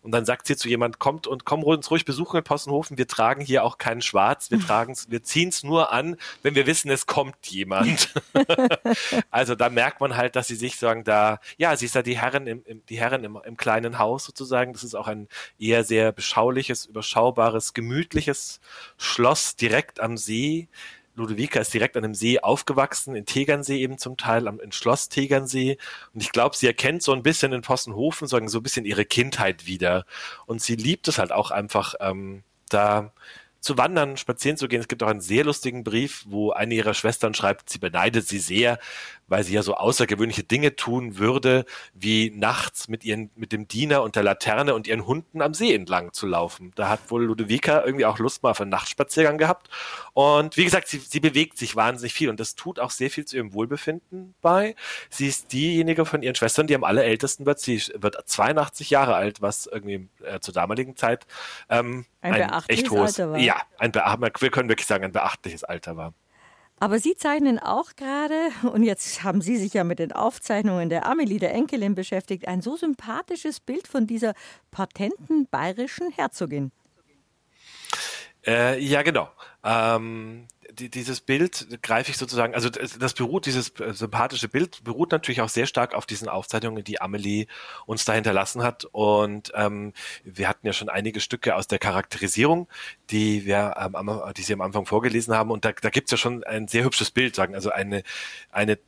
[0.03, 3.07] Und dann sagt sie zu jemand, kommt und komm uns ruhig besuchen in Possenhofen, wir
[3.07, 7.07] tragen hier auch keinen Schwarz, wir tragen's, wir ziehen's nur an, wenn wir wissen, es
[7.07, 8.13] kommt jemand.
[9.31, 12.19] also da merkt man halt, dass sie sich sagen, da, ja, sie ist da die
[12.19, 14.73] Herrin im, im die Herrin im, im kleinen Haus sozusagen.
[14.73, 18.61] Das ist auch ein eher sehr beschauliches, überschaubares, gemütliches
[19.05, 20.69] Schloss direkt am See.
[21.17, 25.09] Ludovica ist direkt an einem See aufgewachsen, in Tegernsee eben zum Teil, am, in Schloss
[25.09, 25.79] Tegernsee.
[26.13, 29.67] Und ich glaube, sie erkennt so ein bisschen in Possenhofen so ein bisschen ihre Kindheit
[29.67, 30.07] wieder.
[30.47, 33.13] Und sie liebt es halt auch einfach, ähm, da
[33.65, 34.81] zu wandern, spazieren zu gehen.
[34.81, 38.39] Es gibt auch einen sehr lustigen Brief, wo eine ihrer Schwestern schreibt, sie beneidet sie
[38.39, 38.79] sehr,
[39.29, 41.65] weil sie ja so außergewöhnliche Dinge tun würde,
[41.95, 45.75] wie nachts mit ihren, mit dem Diener und der Laterne und ihren Hunden am See
[45.75, 46.73] entlang zu laufen.
[46.75, 49.69] Da hat wohl Ludovica irgendwie auch Lust mal auf einen Nachtspaziergang gehabt.
[50.13, 53.25] Und wie gesagt, sie, sie bewegt sich wahnsinnig viel und das tut auch sehr viel
[53.25, 54.75] zu ihrem Wohlbefinden bei.
[55.11, 57.61] Sie ist diejenige von ihren Schwestern, die am allerältesten wird.
[57.61, 61.27] Sie wird 82 Jahre alt, was irgendwie äh, zur damaligen Zeit
[61.69, 63.39] ähm, ein, ein echt hohes, Alter war.
[63.39, 66.15] ja, ein wir können wirklich sagen, ein beachtliches Alter war.
[66.85, 71.07] Aber Sie zeichnen auch gerade, und jetzt haben Sie sich ja mit den Aufzeichnungen der
[71.07, 74.35] Amelie, der Enkelin, beschäftigt, ein so sympathisches Bild von dieser
[74.71, 76.73] patenten bayerischen Herzogin.
[78.47, 79.31] Äh, ja, genau.
[79.65, 84.83] Ähm, die, dieses Bild greife ich sozusagen, also das, das beruht, dieses äh, sympathische Bild
[84.85, 87.47] beruht natürlich auch sehr stark auf diesen Aufzeichnungen, die Amelie
[87.87, 88.85] uns da hinterlassen hat.
[88.93, 89.93] Und ähm,
[90.25, 92.69] wir hatten ja schon einige Stücke aus der Charakterisierung,
[93.11, 95.51] die wir, ähm, die Sie am Anfang vorgelesen haben.
[95.51, 98.03] Und da, da gibt es ja schon ein sehr hübsches Bild, sagen, also eine,
[98.51, 98.79] eine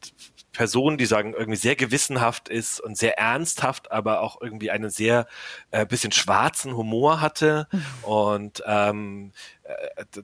[0.57, 5.26] Person, die sagen, irgendwie sehr gewissenhaft ist und sehr ernsthaft, aber auch irgendwie einen sehr
[5.70, 7.68] äh, bisschen schwarzen Humor hatte.
[7.70, 8.05] Mhm.
[8.05, 9.32] Und ähm,
[9.64, 9.66] äh,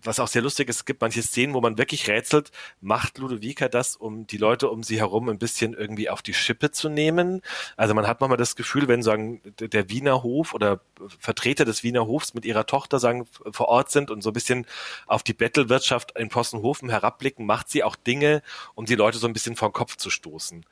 [0.02, 3.68] was auch sehr lustig ist, es gibt manche Szenen, wo man wirklich rätselt, macht Ludovica
[3.68, 7.42] das, um die Leute um sie herum ein bisschen irgendwie auf die Schippe zu nehmen?
[7.76, 10.80] Also man hat manchmal das Gefühl, wenn sagen der Wiener Hof oder
[11.18, 14.66] Vertreter des Wiener Hofs mit ihrer Tochter sagen vor Ort sind und so ein bisschen
[15.06, 18.42] auf die Bettelwirtschaft in Possenhofen herabblicken, macht sie auch Dinge,
[18.74, 20.64] um die Leute so ein bisschen vor den Kopf zu stoßen.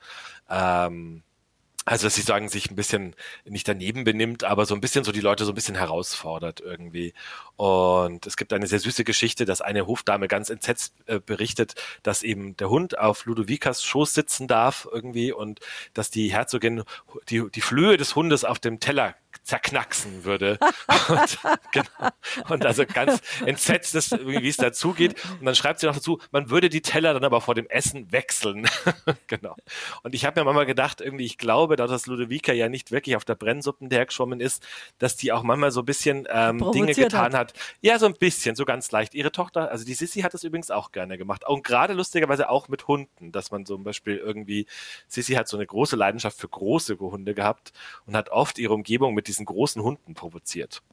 [0.49, 1.23] Ähm,
[1.85, 5.11] also dass sie sagen, sich ein bisschen nicht daneben benimmt, aber so ein bisschen so
[5.11, 7.13] die Leute so ein bisschen herausfordert irgendwie.
[7.55, 11.73] Und es gibt eine sehr süße Geschichte, dass eine Hofdame ganz entsetzt äh, berichtet,
[12.03, 15.59] dass eben der Hund auf Ludovicas Schoß sitzen darf irgendwie und
[15.93, 16.83] dass die Herzogin
[17.29, 20.57] die, die Flöhe des Hundes auf dem Teller zerknacksen würde.
[21.09, 21.39] und,
[21.71, 22.09] genau,
[22.49, 25.15] und also ganz entsetzt ist, wie es dazugeht.
[25.39, 28.11] Und dann schreibt sie noch dazu, man würde die Teller dann aber vor dem Essen
[28.11, 28.67] wechseln.
[29.27, 29.55] genau.
[30.03, 33.15] Und ich habe mir manchmal gedacht, irgendwie, ich glaube, da das Ludovica ja nicht wirklich
[33.15, 34.65] auf der Brennsuppen hergeschwommen ist,
[34.99, 37.51] dass die auch manchmal so ein bisschen ähm, Dinge getan hat.
[37.51, 37.53] hat.
[37.81, 39.15] Ja, so ein bisschen, so ganz leicht.
[39.15, 41.47] Ihre Tochter, also die Sissy hat das übrigens auch gerne gemacht.
[41.47, 44.67] Und gerade lustigerweise auch mit Hunden, dass man zum Beispiel irgendwie,
[45.07, 47.73] Sissy hat so eine große Leidenschaft für große Hunde gehabt
[48.05, 50.83] und hat oft ihre Umgebung mit diesen großen Hunden provoziert.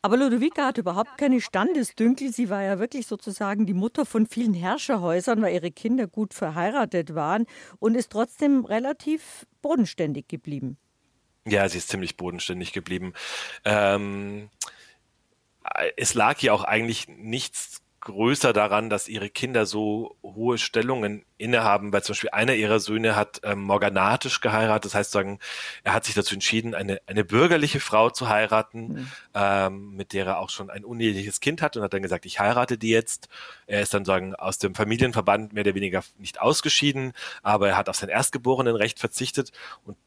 [0.00, 2.32] Aber Ludovica hat überhaupt keine Standesdünkel.
[2.32, 7.14] Sie war ja wirklich sozusagen die Mutter von vielen Herrscherhäusern, weil ihre Kinder gut verheiratet
[7.14, 7.46] waren
[7.78, 10.78] und ist trotzdem relativ bodenständig geblieben.
[11.46, 13.12] Ja, sie ist ziemlich bodenständig geblieben.
[13.64, 14.50] Ähm,
[15.96, 21.92] es lag ihr auch eigentlich nichts größer daran, dass ihre Kinder so hohe Stellungen innehaben,
[21.92, 25.38] weil zum Beispiel einer ihrer Söhne hat ähm, morganatisch geheiratet, das heißt sagen,
[25.84, 29.12] er hat sich dazu entschieden, eine, eine bürgerliche Frau zu heiraten, mhm.
[29.34, 32.40] ähm, mit der er auch schon ein uneheliches Kind hat und hat dann gesagt, ich
[32.40, 33.28] heirate die jetzt.
[33.66, 37.90] Er ist dann sagen aus dem Familienverband mehr oder weniger nicht ausgeschieden, aber er hat
[37.90, 39.52] auf sein Erstgeborenenrecht verzichtet
[39.84, 39.98] und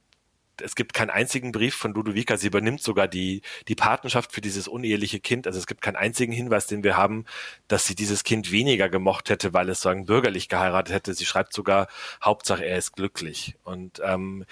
[0.62, 4.68] es gibt keinen einzigen Brief von Ludovica, sie übernimmt sogar die, die Patenschaft für dieses
[4.68, 5.48] uneheliche Kind.
[5.48, 7.26] Also es gibt keinen einzigen Hinweis, den wir haben,
[7.68, 11.14] dass sie dieses Kind weniger gemocht hätte, weil es sagen bürgerlich geheiratet hätte.
[11.14, 11.88] Sie schreibt sogar,
[12.24, 13.56] Hauptsache er ist glücklich.
[13.64, 14.46] Und ähm,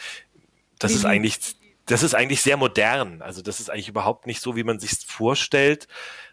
[0.79, 0.97] das mhm.
[0.97, 1.39] ist eigentlich,
[1.85, 3.21] das ist eigentlich sehr modern.
[3.21, 5.87] Also das ist eigentlich überhaupt nicht so, wie man sich vorstellt.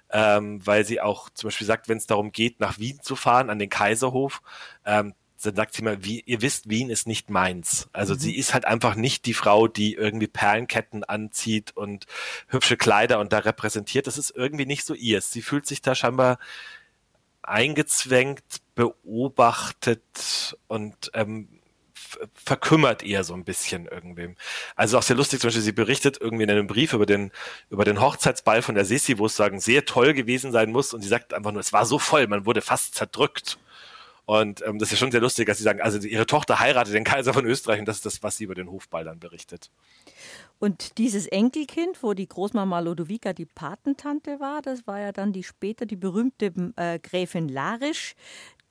[0.08, 3.50] Ähm, weil sie auch zum Beispiel sagt, wenn es darum geht, nach Wien zu fahren,
[3.50, 4.40] an den Kaiserhof,
[4.84, 7.88] ähm, sagt sie mal, wie, ihr wisst, Wien ist nicht meins.
[7.92, 8.18] Also mhm.
[8.18, 12.06] sie ist halt einfach nicht die Frau, die irgendwie Perlenketten anzieht und
[12.48, 14.06] hübsche Kleider und da repräsentiert.
[14.06, 15.20] Das ist irgendwie nicht so ihr.
[15.20, 16.38] Sie fühlt sich da scheinbar
[17.42, 18.42] eingezwängt,
[18.74, 21.48] beobachtet und ähm,
[22.34, 24.36] verkümmert eher so ein bisschen irgendwem.
[24.74, 27.30] Also auch sehr lustig, zum Beispiel, sie berichtet irgendwie in einem Brief über den,
[27.70, 31.02] über den Hochzeitsball von der Sissi, wo es sagen, sehr toll gewesen sein muss und
[31.02, 33.58] sie sagt einfach nur, es war so voll, man wurde fast zerdrückt.
[34.26, 37.04] Und ähm, das ist schon sehr lustig, dass sie sagen, also ihre Tochter heiratet den
[37.04, 39.70] Kaiser von Österreich und das ist das, was sie über den Hofball dann berichtet.
[40.58, 45.44] Und dieses Enkelkind, wo die Großmama Lodovica die Patentante war, das war ja dann die
[45.44, 48.16] später die berühmte äh, Gräfin Larisch,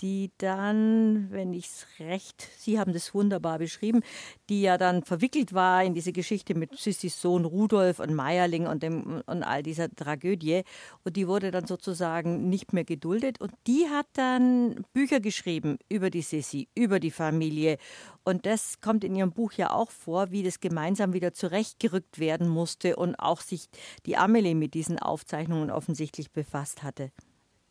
[0.02, 4.02] die dann, wenn ich es recht, Sie haben das wunderbar beschrieben,
[4.50, 8.84] die ja dann verwickelt war in diese Geschichte mit Sissys Sohn Rudolf und Meierling und,
[8.84, 10.64] dem, und all dieser Tragödie.
[11.04, 13.40] Und die wurde dann sozusagen nicht mehr geduldet.
[13.40, 17.78] Und die hat dann Bücher geschrieben über die Sissi, über die Familie.
[18.24, 22.50] Und das kommt in ihrem Buch ja auch vor, wie das gemeinsam wieder zurechtgerückt werden
[22.50, 23.68] musste und auch sich
[24.06, 27.12] die Amelie mit diesen Aufzeichnungen offensichtlich befasst hatte.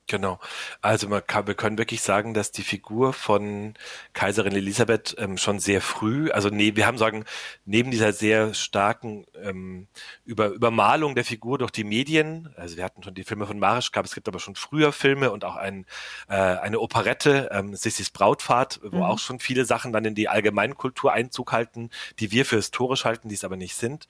[0.06, 0.38] Genau.
[0.82, 3.72] Also man kann, wir können wirklich sagen, dass die Figur von
[4.12, 7.24] Kaiserin Elisabeth ähm, schon sehr früh, also nee, wir haben sagen,
[7.64, 9.86] neben dieser sehr starken ähm,
[10.26, 14.02] Über, Übermalung der Figur durch die Medien, also wir hatten schon die Filme von Marischka,
[14.02, 15.86] es gibt aber schon früher Filme und auch ein,
[16.28, 19.02] äh, eine Operette, ähm, Sissis Brautfahrt, wo mhm.
[19.04, 21.88] auch schon viele Sachen dann in die Allgemeinkultur Einzug halten,
[22.18, 24.06] die wir für historisch halten, die es aber nicht sind.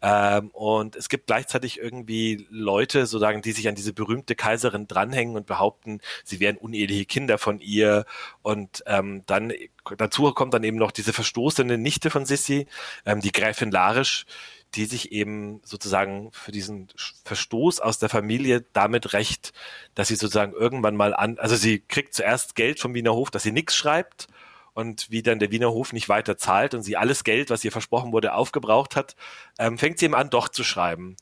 [0.00, 5.33] Ähm, und es gibt gleichzeitig irgendwie Leute, sozusagen, die sich an diese berühmte Kaiserin dranhängen
[5.36, 8.04] und behaupten, sie wären uneheliche Kinder von ihr.
[8.42, 9.52] Und ähm, dann
[9.96, 12.66] dazu kommt dann eben noch diese verstoßene Nichte von Sissi,
[13.06, 14.26] ähm, die Gräfin Larisch,
[14.74, 16.88] die sich eben sozusagen für diesen
[17.24, 19.52] Verstoß aus der Familie damit recht,
[19.94, 23.44] dass sie sozusagen irgendwann mal an, also sie kriegt zuerst Geld vom Wiener Hof, dass
[23.44, 24.26] sie nichts schreibt
[24.74, 27.72] und wie dann der Wiener Hof nicht weiter zahlt und sie alles Geld, was ihr
[27.72, 29.14] versprochen wurde, aufgebraucht hat,
[29.58, 31.16] ähm, fängt sie eben an, doch zu schreiben.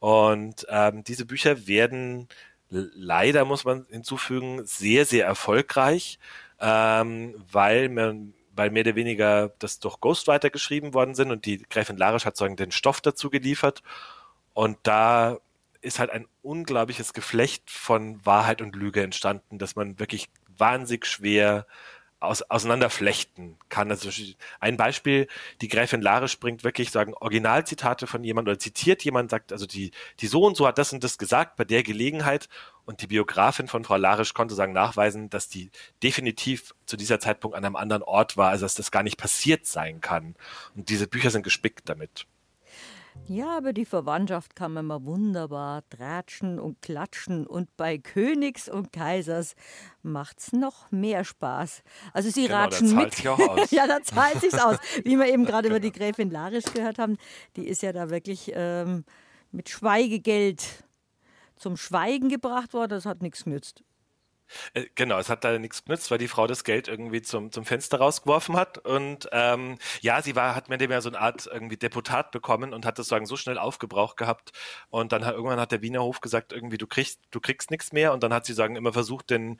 [0.00, 2.28] Und ähm, diese Bücher werden
[2.94, 6.18] leider, muss man hinzufügen, sehr, sehr erfolgreich,
[6.60, 11.58] ähm, weil man weil mehr oder weniger das durch Ghostwriter geschrieben worden sind und die
[11.58, 13.82] Gräfin Larisch hat sozusagen den Stoff dazu geliefert.
[14.54, 15.38] Und da
[15.82, 21.66] ist halt ein unglaubliches Geflecht von Wahrheit und Lüge entstanden, dass man wirklich wahnsinnig schwer
[22.20, 23.90] aus, auseinanderflechten kann.
[23.90, 24.10] Also
[24.60, 25.28] ein Beispiel,
[25.60, 29.90] die Gräfin Larisch bringt wirklich sagen Originalzitate von jemand oder zitiert jemand, sagt, also die,
[30.20, 32.48] die so und so hat das und das gesagt bei der Gelegenheit
[32.86, 35.70] und die Biografin von Frau Larisch konnte sagen nachweisen, dass die
[36.02, 39.66] definitiv zu dieser Zeitpunkt an einem anderen Ort war, also dass das gar nicht passiert
[39.66, 40.36] sein kann.
[40.74, 42.26] Und diese Bücher sind gespickt damit.
[43.28, 48.92] Ja, aber die Verwandtschaft kann man mal wunderbar tratschen und klatschen und bei Königs und
[48.92, 49.56] Kaisers
[50.02, 51.82] macht's noch mehr Spaß.
[52.12, 53.26] Also sie genau, ratschen da mit.
[53.26, 53.70] Auch aus.
[53.72, 54.76] ja, da zahlt sich's aus.
[55.04, 57.16] Wie wir eben gerade über die Gräfin Larisch gehört haben,
[57.56, 59.04] die ist ja da wirklich ähm,
[59.50, 60.84] mit Schweigegeld
[61.56, 62.90] zum Schweigen gebracht worden.
[62.90, 63.82] Das hat nichts genützt.
[64.74, 67.64] Äh, genau, es hat da nichts genützt, weil die Frau das Geld irgendwie zum, zum
[67.64, 68.78] Fenster rausgeworfen hat.
[68.78, 72.72] Und ähm, ja, sie war, hat mir dem ja so eine Art irgendwie Deputat bekommen
[72.72, 74.52] und hat das sagen so schnell aufgebraucht gehabt.
[74.90, 77.92] Und dann hat irgendwann hat der Wiener Hof gesagt, irgendwie, du kriegst, du kriegst nichts
[77.92, 78.12] mehr.
[78.12, 79.58] Und dann hat sie sagen immer versucht, den,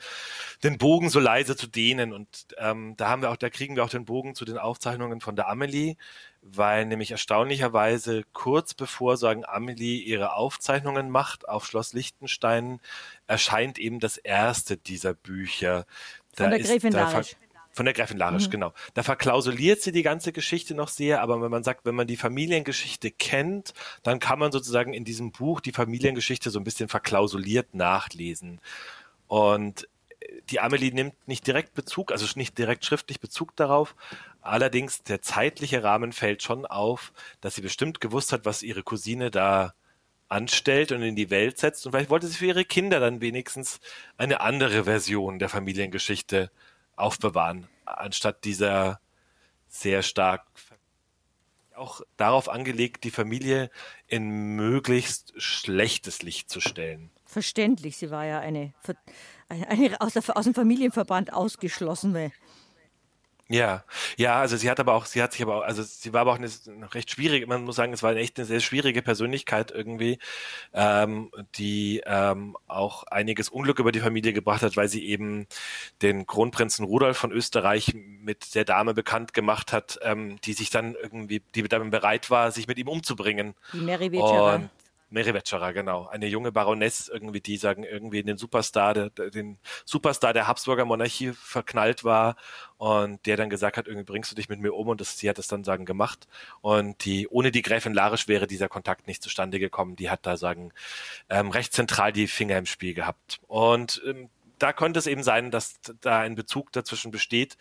[0.63, 2.13] den Bogen so leise zu dehnen.
[2.13, 5.21] Und ähm, da haben wir auch, da kriegen wir auch den Bogen zu den Aufzeichnungen
[5.21, 5.97] von der Amelie
[6.43, 12.81] weil nämlich erstaunlicherweise kurz bevor sagen Amelie ihre Aufzeichnungen macht auf Schloss Liechtenstein
[13.27, 15.87] erscheint eben das erste dieser Bücher.
[16.37, 17.37] Da von der Gräfin Larisch.
[17.73, 18.53] Von der Gräfin Larisch, mhm.
[18.53, 18.73] genau.
[18.95, 22.17] Da verklausuliert sie die ganze Geschichte noch sehr, aber wenn man sagt, wenn man die
[22.17, 27.75] Familiengeschichte kennt, dann kann man sozusagen in diesem Buch die Familiengeschichte so ein bisschen verklausuliert
[27.75, 28.61] nachlesen.
[29.27, 29.89] Und
[30.51, 33.95] die Amelie nimmt nicht direkt Bezug, also nicht direkt schriftlich Bezug darauf.
[34.41, 39.31] Allerdings der zeitliche Rahmen fällt schon auf, dass sie bestimmt gewusst hat, was ihre Cousine
[39.31, 39.75] da
[40.29, 41.87] anstellt und in die Welt setzt.
[41.87, 43.81] Und vielleicht wollte sie für ihre Kinder dann wenigstens
[44.17, 46.51] eine andere Version der Familiengeschichte
[46.97, 49.01] aufbewahren, anstatt dieser
[49.69, 50.47] sehr stark
[51.75, 53.71] auch darauf angelegt, die Familie
[54.07, 57.11] in möglichst schlechtes Licht zu stellen.
[57.27, 58.73] Verständlich, sie war ja eine
[59.49, 62.33] eine aus, der, aus dem Familienverband ausgeschlossene.
[63.49, 63.85] Ja,
[64.17, 66.33] ja, also sie hat aber auch, sie hat sich aber auch, also sie war aber
[66.33, 69.03] auch eine, eine recht schwierige, man muss sagen, es war eine echt eine sehr schwierige
[69.03, 70.19] Persönlichkeit irgendwie,
[70.75, 75.47] ähm, die ähm, auch einiges Unglück über die Familie gebracht hat, weil sie eben
[76.03, 80.97] den Kronprinzen Rudolf von Österreich mit der Dame bekannt gemacht hat, ähm, die sich dann
[81.01, 83.55] irgendwie, die dann bereit war, sich mit ihm umzubringen.
[83.73, 84.71] Die Mary Wetscherer.
[85.09, 86.07] Mary Wetscherer, genau.
[86.09, 90.85] Eine junge Baroness, irgendwie, die sagen, irgendwie in den Superstar, der, den Superstar der Habsburger
[90.85, 92.37] Monarchie verknallt war
[92.77, 95.29] und der dann gesagt hat, irgendwie bringst du dich mit mir um und das, sie
[95.29, 96.27] hat das dann sagen gemacht.
[96.61, 99.95] Und die, ohne die Gräfin Larisch wäre dieser Kontakt nicht zustande gekommen.
[99.95, 100.73] Die hat da sagen,
[101.31, 103.39] ähm, recht zentral die Finger im Spiel gehabt.
[103.47, 104.29] Und ähm,
[104.59, 107.57] da konnte es eben sein, dass da ein Bezug dazwischen besteht.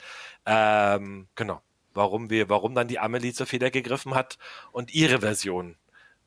[0.45, 1.61] Ähm, genau.
[1.93, 4.37] Warum wir, warum dann die Amelie zur Feder gegriffen hat
[4.71, 5.77] und ihre Version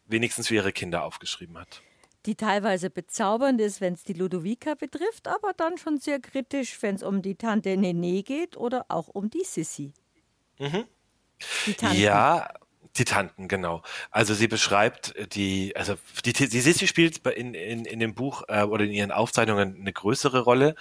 [0.09, 1.83] wenigstens für ihre Kinder aufgeschrieben hat.
[2.27, 6.97] die teilweise bezaubernd ist, wenn es die Ludovica betrifft, aber dann schon sehr kritisch, wenn
[6.97, 9.93] es um die Tante Nene geht oder auch um die Sissi.
[10.59, 10.85] Mhm.
[11.67, 12.01] Die Tanten.
[12.01, 12.49] Ja,
[12.97, 13.83] die Tanten, genau.
[14.11, 15.95] Also sie beschreibt die, also
[16.25, 19.93] die, die Sissi spielt in, in, in dem Buch äh, oder in ihren Aufzeichnungen eine
[19.93, 20.75] größere Rolle,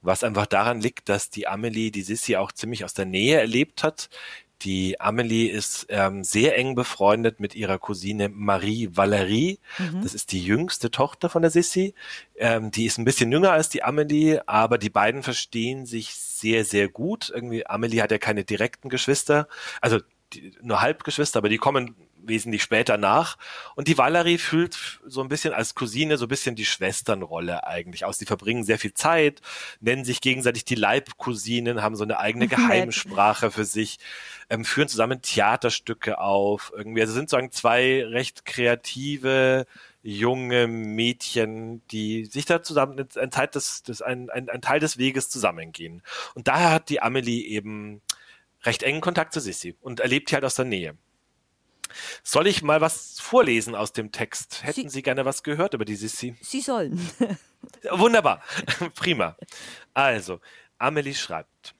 [0.00, 3.82] was einfach daran liegt, dass die Amelie die Sissi auch ziemlich aus der Nähe erlebt
[3.82, 4.08] hat.
[4.62, 9.58] Die Amelie ist ähm, sehr eng befreundet mit ihrer Cousine Marie Valerie.
[9.78, 10.02] Mhm.
[10.02, 11.94] Das ist die jüngste Tochter von der Sissi.
[12.36, 16.64] Ähm, die ist ein bisschen jünger als die Amelie, aber die beiden verstehen sich sehr,
[16.64, 17.30] sehr gut.
[17.34, 19.48] Irgendwie, Amelie hat ja keine direkten Geschwister,
[19.80, 20.00] also
[20.32, 21.94] die, nur Halbgeschwister, aber die kommen
[22.28, 23.36] wesentlich später nach.
[23.74, 28.04] Und die Valerie fühlt so ein bisschen als Cousine so ein bisschen die Schwesternrolle eigentlich
[28.04, 28.18] aus.
[28.18, 29.40] Die verbringen sehr viel Zeit,
[29.80, 33.98] nennen sich gegenseitig die Leibcousinen, haben so eine eigene Geheimsprache für sich,
[34.50, 36.72] ähm, führen zusammen Theaterstücke auf.
[36.76, 39.66] Irgendwie, also sind sozusagen zwei recht kreative,
[40.02, 44.98] junge Mädchen, die sich da zusammen ein Teil des, des ein, ein, ein Teil des
[44.98, 46.02] Weges zusammengehen.
[46.34, 48.02] Und daher hat die Amelie eben
[48.62, 50.96] recht engen Kontakt zu Sissi und erlebt die halt aus der Nähe.
[52.22, 54.62] Soll ich mal was vorlesen aus dem Text?
[54.62, 56.36] Hätten Sie, Sie gerne was gehört über die Sissi?
[56.40, 57.00] Sie sollen.
[57.90, 58.42] Wunderbar.
[58.94, 59.36] Prima.
[59.94, 60.40] Also,
[60.78, 61.74] Amelie schreibt.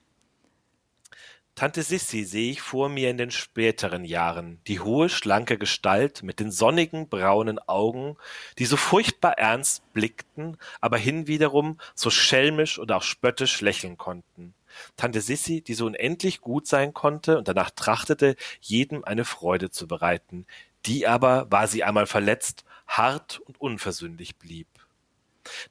[1.57, 6.39] Tante Sissi sehe ich vor mir in den späteren Jahren, die hohe, schlanke Gestalt mit
[6.39, 8.15] den sonnigen, braunen Augen,
[8.59, 14.53] die so furchtbar ernst blickten, aber hinwiederum so schelmisch oder auch spöttisch lächeln konnten.
[14.95, 19.87] Tante Sissi, die so unendlich gut sein konnte und danach trachtete, jedem eine Freude zu
[19.87, 20.45] bereiten,
[20.85, 24.67] die aber, war sie einmal verletzt, hart und unversöhnlich blieb.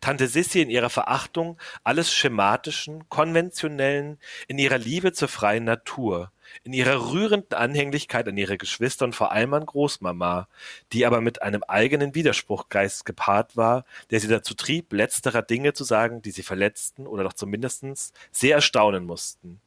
[0.00, 6.32] Tante Sissi in ihrer Verachtung alles Schematischen, Konventionellen, in ihrer Liebe zur freien Natur,
[6.64, 10.48] in ihrer rührenden Anhänglichkeit an ihre Geschwister und vor allem an Großmama,
[10.92, 15.84] die aber mit einem eigenen Widerspruchgeist gepaart war, der sie dazu trieb, letzterer Dinge zu
[15.84, 17.84] sagen, die sie verletzten oder doch zumindest
[18.32, 19.61] sehr erstaunen mussten.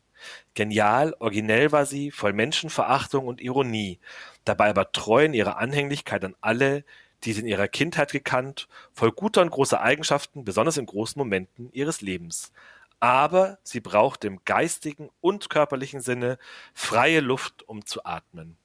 [0.54, 4.00] Genial, originell war sie, voll Menschenverachtung und Ironie,
[4.44, 6.84] dabei aber treu in ihrer Anhänglichkeit an alle,
[7.24, 11.70] die sie in ihrer Kindheit gekannt, voll guter und großer Eigenschaften, besonders in großen Momenten
[11.72, 12.52] ihres Lebens
[13.00, 16.38] aber sie braucht im geistigen und körperlichen Sinne
[16.74, 18.58] freie Luft, um zu atmen.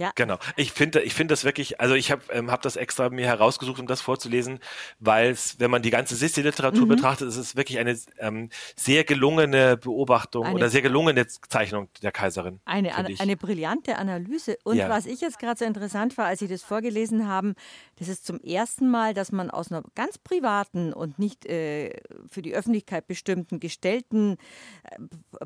[0.00, 0.12] Ja.
[0.14, 0.38] Genau.
[0.56, 3.78] Ich finde, ich finde das wirklich, also ich habe ähm, hab das extra mir herausgesucht,
[3.80, 4.58] um das vorzulesen,
[4.98, 6.88] weil es, wenn man die ganze Sissi-Literatur mhm.
[6.88, 12.12] betrachtet, ist es wirklich eine ähm, sehr gelungene Beobachtung eine, oder sehr gelungene Zeichnung der
[12.12, 12.60] Kaiserin.
[12.64, 14.56] Eine, eine, eine brillante Analyse.
[14.64, 14.88] Und ja.
[14.88, 17.54] was ich jetzt gerade so interessant war, als Sie das vorgelesen haben,
[17.96, 22.40] das ist zum ersten Mal, dass man aus einer ganz privaten und nicht äh, für
[22.40, 24.38] die Öffentlichkeit bestimmten gestellten
[24.84, 24.96] äh,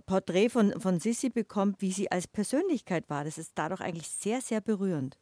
[0.06, 3.24] Porträt von, von Sissi bekommt, wie sie als Persönlichkeit war.
[3.24, 5.18] Das ist dadurch eigentlich sehr, sehr berührend.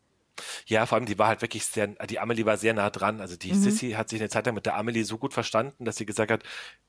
[0.66, 3.20] Ja, vor allem die war halt wirklich sehr, die Amelie war sehr nah dran.
[3.20, 3.62] Also die mhm.
[3.62, 6.30] Sissy hat sich eine Zeit lang mit der Amelie so gut verstanden, dass sie gesagt
[6.30, 6.42] hat,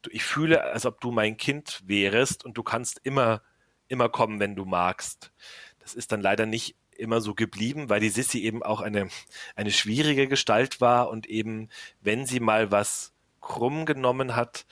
[0.09, 3.41] ich fühle, als ob du mein Kind wärst und du kannst immer,
[3.87, 5.31] immer kommen, wenn du magst.
[5.79, 9.09] Das ist dann leider nicht immer so geblieben, weil die Sissy eben auch eine,
[9.55, 11.69] eine schwierige Gestalt war und eben,
[12.01, 14.65] wenn sie mal was krumm genommen hat,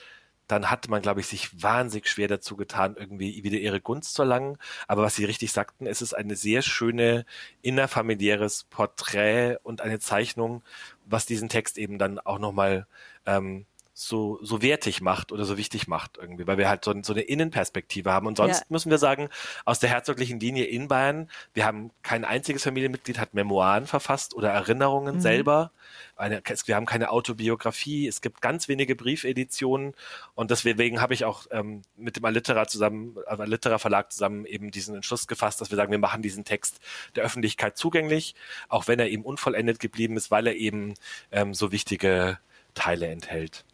[0.48, 4.22] dann hat man, glaube ich, sich wahnsinnig schwer dazu getan, irgendwie wieder ihre Gunst zu
[4.22, 4.58] erlangen.
[4.86, 7.24] Aber was Sie richtig sagten, es ist eine sehr schöne
[7.62, 10.62] innerfamiliäres Porträt und eine Zeichnung,
[11.06, 12.86] was diesen Text eben dann auch nochmal
[13.26, 17.12] ähm, so, so wertig macht oder so wichtig macht irgendwie, weil wir halt so, so
[17.12, 18.26] eine Innenperspektive haben.
[18.26, 18.66] Und sonst ja.
[18.70, 19.28] müssen wir sagen,
[19.66, 24.50] aus der herzoglichen Linie in Bayern, wir haben kein einziges Familienmitglied hat Memoiren verfasst oder
[24.50, 25.20] Erinnerungen mhm.
[25.20, 25.72] selber.
[26.16, 29.94] Eine, wir haben keine Autobiografie, es gibt ganz wenige Briefeditionen
[30.34, 34.70] und deswegen habe ich auch ähm, mit dem Allitera zusammen, äh, Allitera Verlag zusammen eben
[34.70, 36.80] diesen Entschluss gefasst, dass wir sagen, wir machen diesen Text
[37.14, 38.34] der Öffentlichkeit zugänglich,
[38.68, 40.94] auch wenn er eben unvollendet geblieben ist, weil er eben
[41.30, 42.38] ähm, so wichtige
[42.74, 43.64] Teile enthält.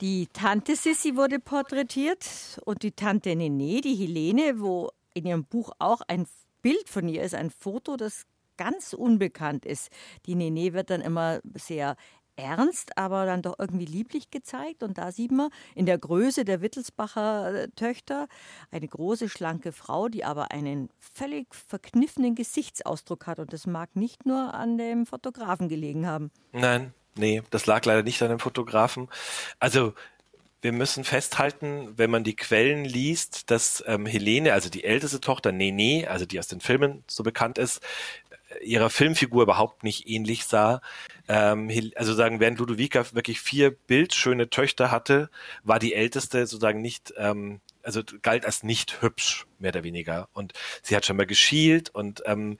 [0.00, 5.70] Die Tante Sissi wurde porträtiert und die Tante Nene, die Helene, wo in ihrem Buch
[5.78, 6.26] auch ein
[6.62, 8.26] Bild von ihr ist, ein Foto, das
[8.56, 9.90] ganz unbekannt ist.
[10.26, 11.96] Die Nene wird dann immer sehr
[12.36, 14.82] ernst, aber dann doch irgendwie lieblich gezeigt.
[14.82, 18.28] Und da sieht man in der Größe der Wittelsbacher äh, Töchter
[18.70, 23.38] eine große, schlanke Frau, die aber einen völlig verkniffenen Gesichtsausdruck hat.
[23.38, 26.30] Und das mag nicht nur an dem Fotografen gelegen haben.
[26.52, 29.08] Nein, Nee, das lag leider nicht an dem Fotografen.
[29.60, 29.94] Also
[30.64, 35.52] wir müssen festhalten, wenn man die Quellen liest, dass ähm, Helene, also die älteste Tochter
[35.52, 37.82] Nene, also die aus den Filmen so bekannt ist,
[38.48, 40.80] äh, ihrer Filmfigur überhaupt nicht ähnlich sah.
[41.28, 45.28] Ähm, also sagen, während Ludovica wirklich vier bildschöne Töchter hatte,
[45.64, 50.30] war die älteste sozusagen nicht, ähm, also galt als nicht hübsch, mehr oder weniger.
[50.32, 52.56] Und sie hat schon mal geschielt und ähm,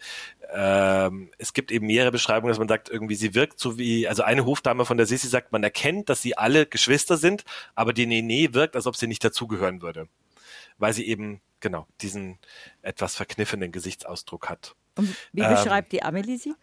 [0.57, 4.23] ähm, es gibt eben mehrere Beschreibungen, dass man sagt, irgendwie sie wirkt so wie, also
[4.23, 7.45] eine Hofdame von der Sissi sagt, man erkennt, dass sie alle Geschwister sind,
[7.75, 10.09] aber die Nene wirkt, als ob sie nicht dazugehören würde.
[10.79, 12.39] Weil sie eben, genau, diesen
[12.83, 14.77] etwas verkniffenen Gesichtsausdruck hat.
[14.97, 16.55] Und wie beschreibt ähm, die Amelie sie?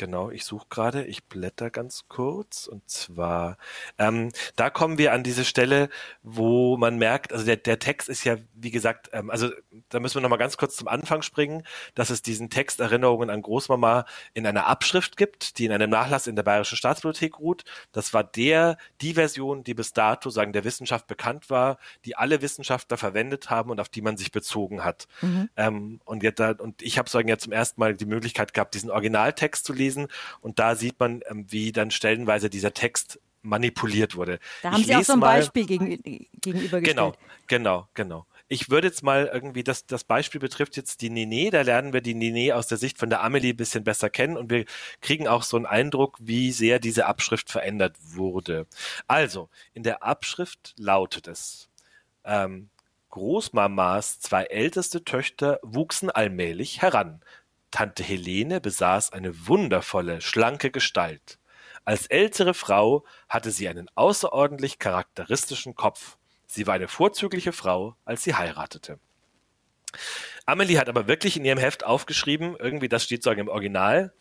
[0.00, 3.58] Genau, ich suche gerade, ich blätter ganz kurz und zwar,
[3.98, 5.90] ähm, da kommen wir an diese Stelle,
[6.22, 9.50] wo man merkt, also der, der Text ist ja, wie gesagt, ähm, also
[9.90, 13.42] da müssen wir nochmal ganz kurz zum Anfang springen, dass es diesen Text Erinnerungen an
[13.42, 17.64] Großmama in einer Abschrift gibt, die in einem Nachlass in der Bayerischen Staatsbibliothek ruht.
[17.92, 21.76] Das war der, die Version, die bis dato, sagen, der Wissenschaft bekannt war,
[22.06, 25.08] die alle Wissenschaftler verwendet haben und auf die man sich bezogen hat.
[25.20, 25.50] Mhm.
[25.58, 28.90] Ähm, und, jetzt, und ich habe sagen ja zum ersten Mal die Möglichkeit gehabt, diesen
[28.90, 30.08] Originaltext zu lesen lesen
[30.40, 34.38] und da sieht man, ähm, wie dann stellenweise dieser Text manipuliert wurde.
[34.62, 35.88] Da haben ich Sie auch so ein Beispiel gegen,
[36.40, 36.84] gegenübergestellt.
[36.84, 37.14] Genau,
[37.46, 38.26] genau, genau.
[38.48, 42.00] Ich würde jetzt mal irgendwie, das, das Beispiel betrifft jetzt die Nene, da lernen wir
[42.00, 44.64] die Nene aus der Sicht von der Amelie ein bisschen besser kennen und wir
[45.00, 48.66] kriegen auch so einen Eindruck, wie sehr diese Abschrift verändert wurde.
[49.06, 51.70] Also, in der Abschrift lautet es,
[52.24, 52.68] ähm,
[53.10, 57.20] Großmamas zwei älteste Töchter wuchsen allmählich heran.
[57.70, 61.38] Tante Helene besaß eine wundervolle, schlanke Gestalt.
[61.84, 66.16] Als ältere Frau hatte sie einen außerordentlich charakteristischen Kopf.
[66.46, 68.98] Sie war eine vorzügliche Frau, als sie heiratete.
[70.46, 74.12] Amelie hat aber wirklich in ihrem Heft aufgeschrieben, irgendwie das steht so im Original,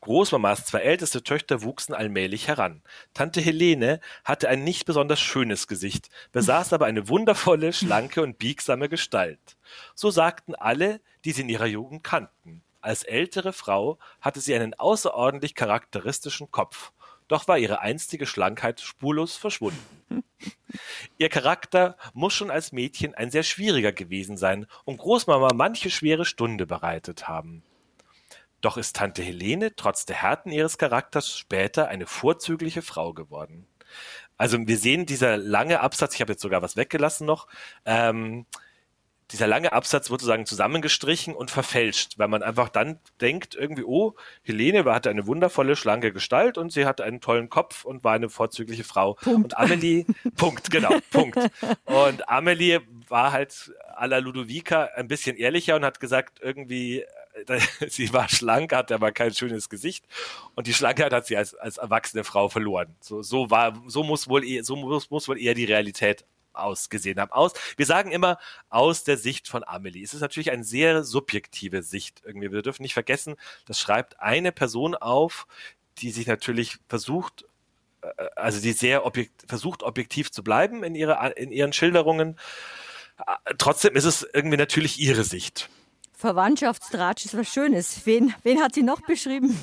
[0.00, 2.82] Großmamas zwei älteste Töchter wuchsen allmählich heran.
[3.14, 8.88] Tante Helene hatte ein nicht besonders schönes Gesicht, besaß aber eine wundervolle, schlanke und biegsame
[8.88, 9.56] Gestalt.
[9.94, 12.62] So sagten alle, die sie in ihrer Jugend kannten.
[12.80, 16.92] Als ältere Frau hatte sie einen außerordentlich charakteristischen Kopf,
[17.28, 20.24] doch war ihre einstige Schlankheit spurlos verschwunden.
[21.18, 26.24] Ihr Charakter muss schon als Mädchen ein sehr schwieriger gewesen sein und Großmama manche schwere
[26.24, 27.62] Stunde bereitet haben.
[28.62, 33.66] Doch ist Tante Helene trotz der Härten ihres Charakters später eine vorzügliche Frau geworden.
[34.38, 37.48] Also wir sehen dieser lange Absatz, ich habe jetzt sogar was weggelassen noch,
[37.84, 38.46] ähm,
[39.32, 44.14] dieser lange Absatz wird sozusagen zusammengestrichen und verfälscht, weil man einfach dann denkt irgendwie, oh,
[44.42, 48.28] Helene hatte eine wundervolle, schlanke Gestalt und sie hatte einen tollen Kopf und war eine
[48.28, 49.14] vorzügliche Frau.
[49.14, 49.44] Punkt.
[49.44, 50.04] Und Amelie,
[50.36, 51.38] Punkt, genau, Punkt.
[51.84, 57.04] Und Amelie war halt à la Ludovica ein bisschen ehrlicher und hat gesagt, irgendwie,
[57.88, 60.04] sie war schlank, hatte aber kein schönes Gesicht
[60.54, 62.94] und die Schlankheit hat sie als, als erwachsene Frau verloren.
[63.00, 66.24] So, so war, so muss wohl, so muss, muss wohl eher die Realität
[66.54, 67.32] ausgesehen haben.
[67.32, 70.04] Aus, wir sagen immer aus der Sicht von Amelie.
[70.04, 72.52] Es ist natürlich eine sehr subjektive Sicht irgendwie.
[72.52, 75.46] Wir dürfen nicht vergessen, das schreibt eine Person auf,
[75.98, 77.44] die sich natürlich versucht,
[78.02, 82.38] äh, also die sehr objekt, versucht objektiv zu bleiben in ihrer, in ihren Schilderungen.
[83.18, 85.68] Äh, trotzdem ist es irgendwie natürlich ihre Sicht.
[86.22, 88.06] Verwandtschaftstratsch ist was Schönes.
[88.06, 89.58] Wen, wen hat sie noch beschrieben?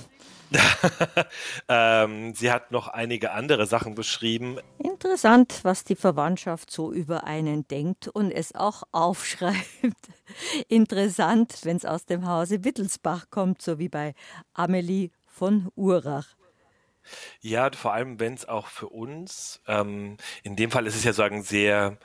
[1.69, 4.59] ähm, sie hat noch einige andere Sachen beschrieben.
[4.77, 9.55] Interessant, was die Verwandtschaft so über einen denkt und es auch aufschreibt.
[10.67, 14.13] Interessant, wenn es aus dem Hause Wittelsbach kommt, so wie bei
[14.53, 16.27] Amelie von Urach.
[17.39, 21.13] Ja, vor allem, wenn es auch für uns, ähm, in dem Fall ist es ja
[21.13, 21.97] sagen sehr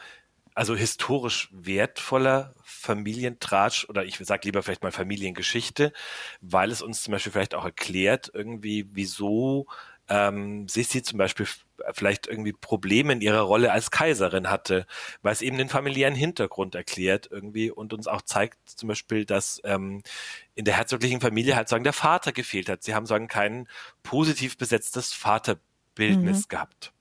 [0.54, 5.92] also historisch wertvoller Familientratsch oder ich sag lieber vielleicht mal Familiengeschichte,
[6.40, 9.66] weil es uns zum Beispiel vielleicht auch erklärt, irgendwie, wieso
[10.08, 11.46] ähm, Sissi zum Beispiel
[11.92, 14.86] vielleicht irgendwie Probleme in ihrer Rolle als Kaiserin hatte,
[15.22, 19.60] weil es eben den familiären Hintergrund erklärt irgendwie und uns auch zeigt zum Beispiel, dass
[19.64, 20.02] ähm,
[20.54, 22.82] in der herzoglichen Familie halt sagen der Vater gefehlt hat.
[22.82, 23.66] Sie haben sagen kein
[24.02, 26.48] positiv besetztes Vaterbildnis mhm.
[26.48, 26.92] gehabt.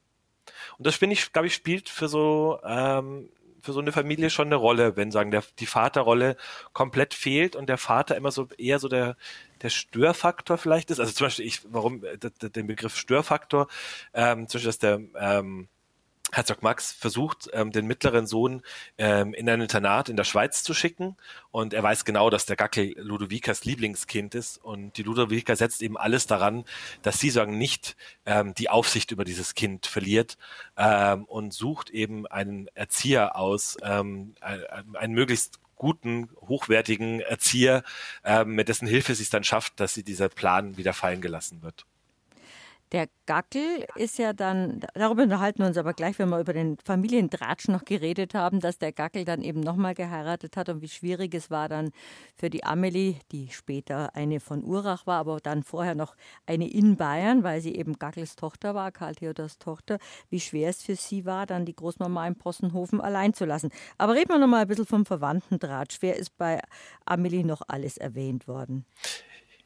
[0.77, 3.29] Und das finde ich, glaube ich, spielt für so ähm,
[3.63, 6.35] für so eine Familie schon eine Rolle, wenn sagen, der, die Vaterrolle
[6.73, 9.15] komplett fehlt und der Vater immer so eher so der,
[9.61, 10.99] der Störfaktor vielleicht ist.
[10.99, 13.69] Also zum Beispiel, ich, warum äh, den Begriff Störfaktor,
[14.13, 15.69] ähm, zum Beispiel, dass der ähm,
[16.33, 18.61] Herzog Max versucht, ähm, den mittleren Sohn
[18.97, 21.15] ähm, in ein Internat in der Schweiz zu schicken.
[21.51, 24.57] Und er weiß genau, dass der Gackel Ludovicas Lieblingskind ist.
[24.57, 26.65] Und die Ludovica setzt eben alles daran,
[27.03, 30.37] dass sie sagen, nicht ähm, die Aufsicht über dieses Kind verliert
[30.75, 37.83] ähm, und sucht eben einen Erzieher aus, ähm, einen möglichst guten, hochwertigen Erzieher,
[38.23, 41.61] ähm, mit dessen Hilfe sie es dann schafft, dass sie dieser Plan wieder fallen gelassen
[41.61, 41.85] wird.
[42.93, 46.77] Der Gackel ist ja dann, darüber unterhalten wir uns aber gleich, wenn wir über den
[46.85, 51.33] Familientratsch noch geredet haben, dass der Gackel dann eben nochmal geheiratet hat und wie schwierig
[51.33, 51.89] es war dann
[52.35, 56.15] für die Amelie, die später eine von Urach war, aber dann vorher noch
[56.45, 59.97] eine in Bayern, weil sie eben Gackels Tochter war, Karl Theodors Tochter,
[60.29, 63.71] wie schwer es für sie war, dann die Großmama im Possenhofen allein zu lassen.
[63.97, 65.97] Aber reden wir nochmal ein bisschen vom Verwandtentratsch.
[66.01, 66.61] Wer ist bei
[67.05, 68.85] Amelie noch alles erwähnt worden?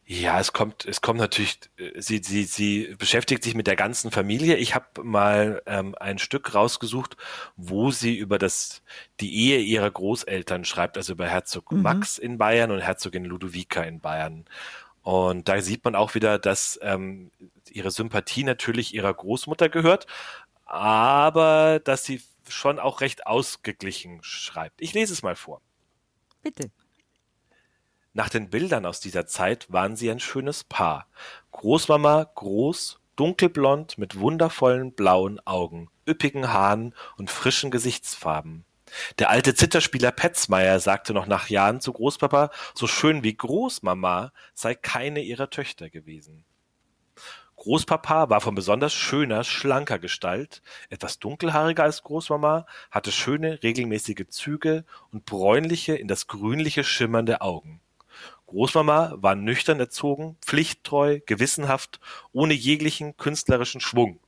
[0.09, 4.09] Ja, es kommt, es kommt natürlich, äh, sie, sie, sie beschäftigt sich mit der ganzen
[4.09, 4.55] Familie.
[4.55, 7.17] Ich habe mal ähm, ein Stück rausgesucht,
[7.57, 8.83] wo sie über das,
[9.19, 11.81] die Ehe ihrer Großeltern schreibt, also über Herzog mhm.
[11.81, 14.45] Max in Bayern und Herzogin Ludovica in Bayern.
[15.01, 17.29] Und da sieht man auch wieder, dass ähm,
[17.69, 20.07] ihre Sympathie natürlich ihrer Großmutter gehört,
[20.63, 24.81] aber dass sie schon auch recht ausgeglichen schreibt.
[24.81, 25.61] Ich lese es mal vor.
[26.43, 26.71] Bitte.
[28.17, 31.05] Nach den Bildern aus dieser Zeit waren sie ein schönes Paar.
[31.51, 38.65] Großmama groß, dunkelblond mit wundervollen blauen Augen, üppigen Haaren und frischen Gesichtsfarben.
[39.19, 44.73] Der alte Zitterspieler Petzmeier sagte noch nach Jahren zu Großpapa, so schön wie Großmama sei
[44.73, 46.43] keine ihrer Töchter gewesen.
[47.57, 54.85] Großpapa war von besonders schöner, schlanker Gestalt, etwas dunkelhaariger als Großmama, hatte schöne, regelmäßige Züge
[55.11, 57.79] und bräunliche, in das Grünliche schimmernde Augen.
[58.47, 61.99] Großmama war nüchtern erzogen, pflichttreu, gewissenhaft,
[62.31, 64.19] ohne jeglichen künstlerischen Schwung.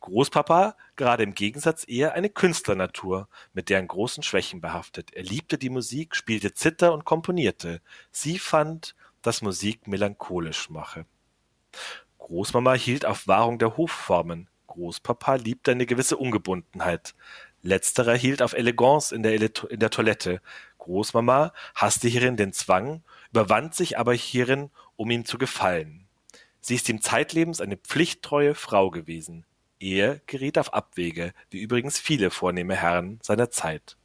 [0.00, 5.12] Großpapa gerade im Gegensatz eher eine Künstlernatur, mit deren großen Schwächen behaftet.
[5.12, 7.80] Er liebte die Musik, spielte Zither und komponierte.
[8.10, 11.06] Sie fand, dass Musik melancholisch mache.
[12.18, 14.48] Großmama hielt auf Wahrung der Hofformen.
[14.66, 17.14] Großpapa liebte eine gewisse Ungebundenheit.
[17.62, 20.40] Letzterer hielt auf Eleganz in der, in der Toilette.
[20.78, 26.06] Großmama hasste hierin den Zwang überwand sich aber hierin, um ihm zu gefallen.
[26.60, 29.44] Sie ist ihm zeitlebens eine pflichttreue Frau gewesen.
[29.78, 33.96] Er geriet auf Abwege, wie übrigens viele vornehme Herren seiner Zeit.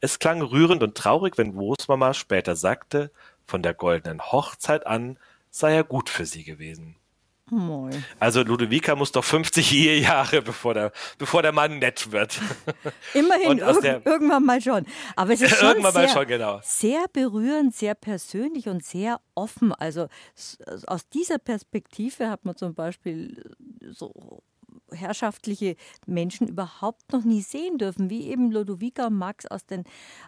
[0.00, 3.10] Es klang rührend und traurig, wenn Großmama später sagte,
[3.46, 5.18] von der goldenen Hochzeit an
[5.50, 6.94] sei er gut für sie gewesen.
[7.50, 8.04] Moin.
[8.18, 12.40] Also Ludovica muss doch 50 Ehejahre, bevor der, bevor der Mann nett wird.
[13.14, 14.86] Immerhin, irg der, irgendwann mal schon.
[15.16, 16.60] Aber es ist schon irgendwann sehr, mal schon, genau.
[16.62, 19.72] sehr berührend, sehr persönlich und sehr offen.
[19.72, 20.08] Also
[20.86, 23.42] aus dieser Perspektive hat man zum Beispiel
[23.90, 24.42] so
[24.92, 25.76] herrschaftliche
[26.06, 29.84] Menschen überhaupt noch nie sehen dürfen, wie eben Ludovica und Max aus, den,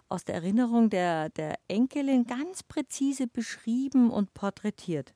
[0.08, 5.14] aus der Erinnerung der, der Enkelin ganz präzise beschrieben und porträtiert.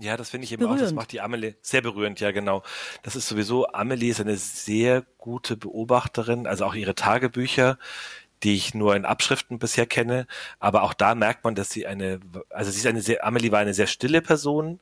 [0.00, 0.80] Ja, das finde ich eben berührend.
[0.80, 2.62] auch, das macht die Amelie sehr berührend, ja genau.
[3.02, 7.78] Das ist sowieso, Amelie ist eine sehr gute Beobachterin, also auch ihre Tagebücher,
[8.42, 10.26] die ich nur in Abschriften bisher kenne,
[10.58, 13.58] aber auch da merkt man, dass sie eine, also sie ist eine sehr, Amelie war
[13.58, 14.80] eine sehr stille Person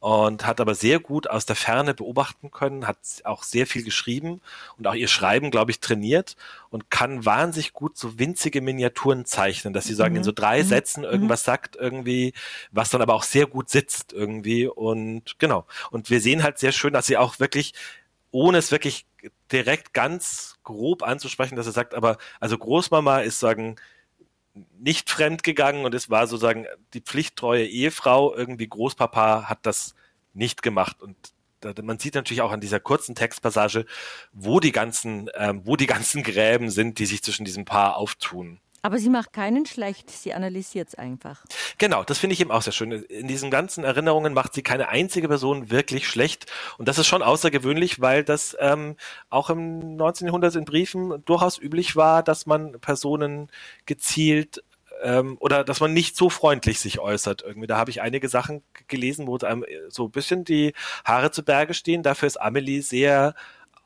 [0.00, 4.40] und hat aber sehr gut aus der Ferne beobachten können, hat auch sehr viel geschrieben
[4.78, 6.36] und auch ihr Schreiben, glaube ich, trainiert
[6.70, 10.18] und kann wahnsinnig gut so winzige Miniaturen zeichnen, dass sie sagen, mhm.
[10.18, 10.66] in so drei mhm.
[10.66, 11.10] Sätzen mhm.
[11.10, 12.32] irgendwas sagt irgendwie,
[12.72, 15.66] was dann aber auch sehr gut sitzt irgendwie und genau.
[15.90, 17.74] Und wir sehen halt sehr schön, dass sie auch wirklich,
[18.30, 19.04] ohne es wirklich
[19.52, 23.76] direkt ganz grob anzusprechen, dass er sagt, aber also Großmama ist sagen,
[24.78, 28.34] nicht fremd gegangen und es war sozusagen die pflichttreue Ehefrau.
[28.34, 29.94] Irgendwie Großpapa hat das
[30.34, 31.16] nicht gemacht und
[31.82, 33.84] man sieht natürlich auch an dieser kurzen Textpassage,
[34.32, 38.60] wo die ganzen, ähm, wo die ganzen Gräben sind, die sich zwischen diesem Paar auftun.
[38.82, 41.44] Aber sie macht keinen schlecht, sie analysiert es einfach.
[41.78, 42.92] Genau, das finde ich eben auch sehr schön.
[42.92, 46.46] In diesen ganzen Erinnerungen macht sie keine einzige Person wirklich schlecht.
[46.78, 48.96] Und das ist schon außergewöhnlich, weil das ähm,
[49.28, 50.26] auch im 19.
[50.26, 53.48] Jahrhundert in Briefen durchaus üblich war, dass man Personen
[53.84, 54.62] gezielt
[55.02, 57.42] ähm, oder dass man nicht so freundlich sich äußert.
[57.42, 60.72] Irgendwie, da habe ich einige Sachen gelesen, wo einem so ein bisschen die
[61.04, 62.02] Haare zu Berge stehen.
[62.02, 63.34] Dafür ist Amelie sehr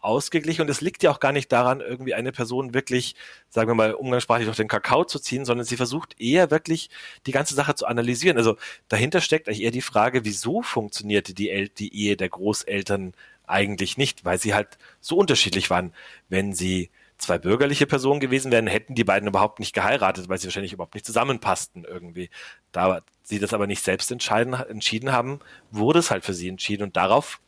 [0.05, 3.14] ausgeglichen und es liegt ja auch gar nicht daran, irgendwie eine Person wirklich,
[3.48, 6.90] sagen wir mal, umgangssprachlich durch den Kakao zu ziehen, sondern sie versucht eher wirklich
[7.26, 8.36] die ganze Sache zu analysieren.
[8.36, 8.57] Also
[8.88, 13.14] dahinter steckt eigentlich eher die Frage, wieso funktionierte die, El die Ehe der Großeltern
[13.46, 15.92] eigentlich nicht, weil sie halt so unterschiedlich waren.
[16.28, 20.46] Wenn sie zwei bürgerliche Personen gewesen wären, hätten die beiden überhaupt nicht geheiratet, weil sie
[20.46, 22.30] wahrscheinlich überhaupt nicht zusammenpassten irgendwie.
[22.72, 25.40] Da sie das aber nicht selbst entschieden haben,
[25.70, 27.40] wurde es halt für sie entschieden und darauf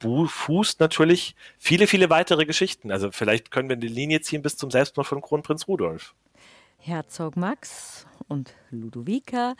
[0.00, 2.90] fußt natürlich viele, viele weitere Geschichten.
[2.90, 6.14] Also vielleicht können wir eine Linie ziehen bis zum Selbstmord von Kronprinz Rudolf.
[6.78, 9.54] Herzog Max und Ludovica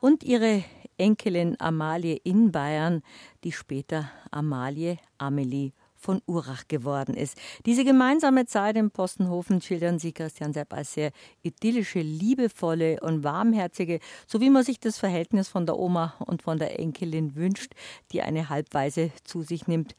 [0.00, 0.64] und ihre
[0.98, 3.02] Enkelin Amalie in Bayern,
[3.44, 5.72] die später Amalie Amelie
[6.04, 7.38] von Urach geworden ist.
[7.64, 14.00] Diese gemeinsame Zeit im Postenhofen schildern Sie, Christian Sepp, als sehr idyllische, liebevolle und warmherzige,
[14.26, 17.72] so wie man sich das Verhältnis von der Oma und von der Enkelin wünscht,
[18.12, 19.96] die eine Halbweise zu sich nimmt,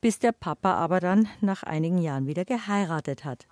[0.00, 3.48] bis der Papa aber dann nach einigen Jahren wieder geheiratet hat.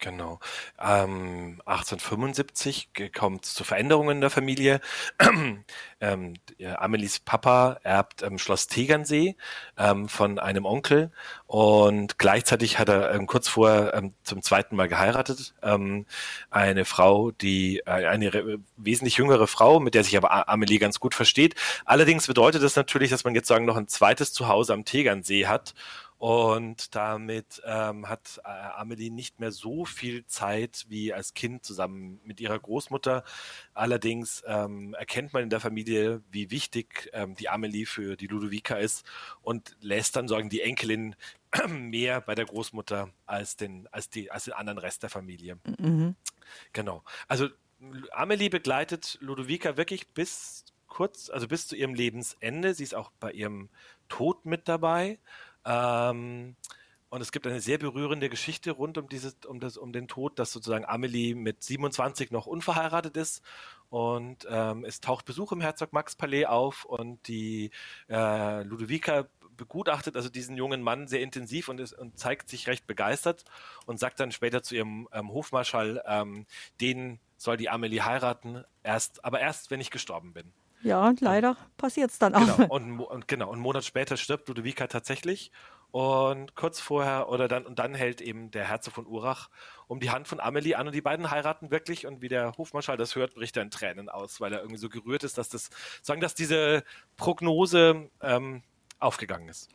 [0.00, 0.40] Genau.
[0.80, 4.80] Ähm, 1875 kommt es zu Veränderungen in der Familie.
[6.00, 6.34] ähm,
[6.76, 9.36] Amelies Papa erbt ähm, Schloss Tegernsee
[9.76, 11.12] ähm, von einem Onkel
[11.46, 15.54] und gleichzeitig hat er ähm, kurz vorher ähm, zum zweiten Mal geheiratet.
[15.62, 16.06] Ähm,
[16.48, 21.14] eine Frau, die äh, eine wesentlich jüngere Frau, mit der sich aber Amelie ganz gut
[21.14, 21.56] versteht.
[21.84, 25.74] Allerdings bedeutet das natürlich, dass man jetzt sagen noch ein zweites Zuhause am Tegernsee hat
[26.20, 32.20] und damit ähm, hat äh, Amelie nicht mehr so viel Zeit wie als Kind zusammen
[32.24, 33.24] mit ihrer Großmutter.
[33.72, 38.76] Allerdings ähm, erkennt man in der Familie, wie wichtig ähm, die Amelie für die Ludovica
[38.76, 39.06] ist
[39.40, 41.16] und lässt dann sagen die Enkelin
[41.68, 45.58] mehr bei der Großmutter als den als die als den anderen Rest der Familie.
[45.78, 46.16] Mhm.
[46.74, 47.02] Genau.
[47.28, 47.48] Also
[48.12, 52.74] Amelie begleitet Ludovica wirklich bis kurz, also bis zu ihrem Lebensende.
[52.74, 53.70] Sie ist auch bei ihrem
[54.10, 55.18] Tod mit dabei.
[55.64, 56.56] Ähm,
[57.10, 60.38] und es gibt eine sehr berührende Geschichte rund um dieses, um das, um den Tod,
[60.38, 63.42] dass sozusagen Amelie mit 27 noch unverheiratet ist
[63.90, 67.72] und ähm, es taucht Besuch im Herzog Max Palais auf und die
[68.08, 69.26] äh, Ludovica
[69.56, 73.44] begutachtet also diesen jungen Mann sehr intensiv und, ist, und zeigt sich recht begeistert
[73.86, 76.46] und sagt dann später zu ihrem ähm, Hofmarschall, ähm,
[76.80, 80.52] den soll die Amelie heiraten, erst, aber erst, wenn ich gestorben bin.
[80.82, 82.56] Ja, und leider passiert es dann auch.
[82.56, 82.74] Genau.
[82.74, 85.52] Und, und, genau, und einen Monat später stirbt Ludovica tatsächlich.
[85.92, 89.48] Und kurz vorher oder dann und dann hält eben der Herzog von Urach
[89.88, 92.96] um die Hand von Amelie an und die beiden heiraten wirklich und wie der Hofmarschall
[92.96, 95.68] das hört, bricht er in Tränen aus, weil er irgendwie so gerührt ist, dass das
[96.00, 96.84] sagen, dass diese
[97.16, 98.62] Prognose ähm,
[99.00, 99.68] aufgegangen ist.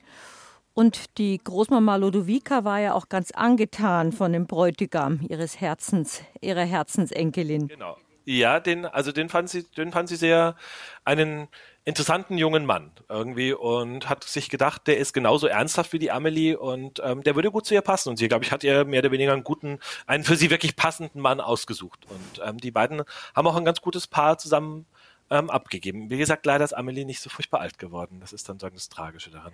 [0.74, 6.64] Und die Großmama Ludovica war ja auch ganz angetan von dem Bräutigam ihres Herzens, ihrer
[6.64, 7.68] Herzensenkelin.
[7.68, 7.98] Genau.
[8.26, 10.56] Ja, den, also den fand sie, den fand sie sehr
[11.04, 11.48] einen
[11.86, 16.58] interessanten jungen Mann irgendwie und hat sich gedacht, der ist genauso ernsthaft wie die Amelie
[16.58, 18.10] und ähm, der würde gut zu ihr passen.
[18.10, 20.76] Und sie, glaube ich, hat ihr mehr oder weniger einen guten, einen für sie wirklich
[20.76, 22.08] passenden Mann ausgesucht.
[22.10, 23.04] Und ähm, die beiden
[23.36, 24.88] haben auch ein ganz gutes Paar zusammen
[25.30, 26.10] ähm, abgegeben.
[26.10, 28.20] Wie gesagt, leider ist Amelie nicht so furchtbar alt geworden.
[28.20, 29.54] Das ist dann sagen das Tragische daran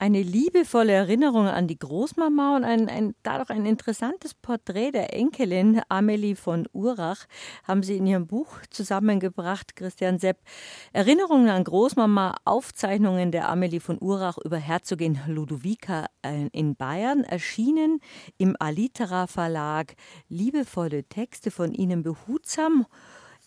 [0.00, 5.82] eine liebevolle Erinnerung an die Großmama und ein, ein, dadurch ein interessantes Porträt der Enkelin
[5.90, 7.26] Amelie von Urach
[7.64, 10.38] haben Sie in Ihrem Buch zusammengebracht, Christian Sepp.
[10.94, 18.00] Erinnerungen an Großmama, Aufzeichnungen der Amelie von Urach über Herzogin Ludovica äh, in Bayern, erschienen
[18.38, 19.96] im Alitera Verlag.
[20.30, 22.86] Liebevolle Texte von Ihnen behutsam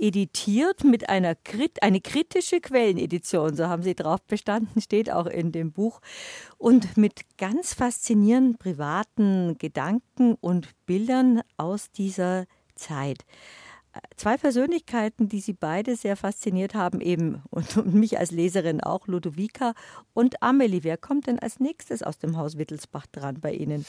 [0.04, 5.54] editiert mit einer Krit eine kritische Quellenedition, so haben sie drauf bestanden, steht auch in
[5.54, 6.02] dem Buch.
[6.58, 13.24] Und mit ganz faszinierenden privaten Gedanken und Bildern aus dieser Zeit
[14.16, 19.74] zwei Persönlichkeiten, die Sie beide sehr fasziniert haben, eben und mich als Leserin auch, Ludovica
[20.14, 20.84] und Amelie.
[20.84, 23.86] Wer kommt denn als nächstes aus dem Haus Wittelsbach dran bei Ihnen?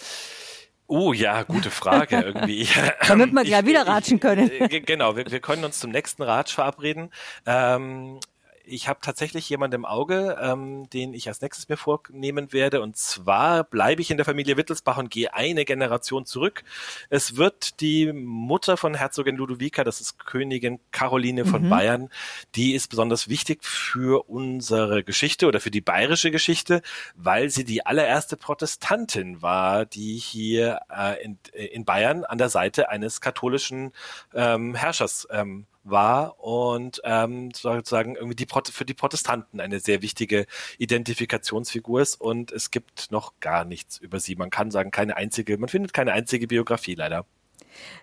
[0.86, 2.69] Oh ja, gute Frage irgendwie.
[3.09, 4.51] Damit wir gleich wieder ratschen können.
[4.51, 7.11] Äh, genau, wir, wir können uns zum nächsten Ratsch verabreden.
[7.47, 8.20] Ähm,
[8.66, 12.81] ich habe tatsächlich jemanden im Auge, ähm, den ich als nächstes mir vornehmen werde.
[12.81, 16.65] Und zwar bleibe ich in der Familie Wittelsbach und gehe eine Generation zurück.
[17.11, 21.70] Es wird die Mutter von Herzogin Ludovica, das ist Königin Caroline von mhm.
[21.70, 22.11] Bayern.
[22.55, 26.82] Die ist besonders wichtig für unsere Geschichte oder für die bayerische Geschichte,
[27.16, 32.89] weil sie die allererste Protestantin war, die hier äh, in, in Bayern an der Seite
[32.89, 33.93] eines katholischen
[34.35, 40.47] ähm, Herrschers ähm, war und ähm, sozusagen irgendwie die für die Protestanten eine sehr wichtige
[40.78, 44.36] Identifikationsfigur ist und es gibt noch gar nichts über sie.
[44.36, 47.27] Man kann sagen, keine einzige, man findet keine einzige Biografie leider.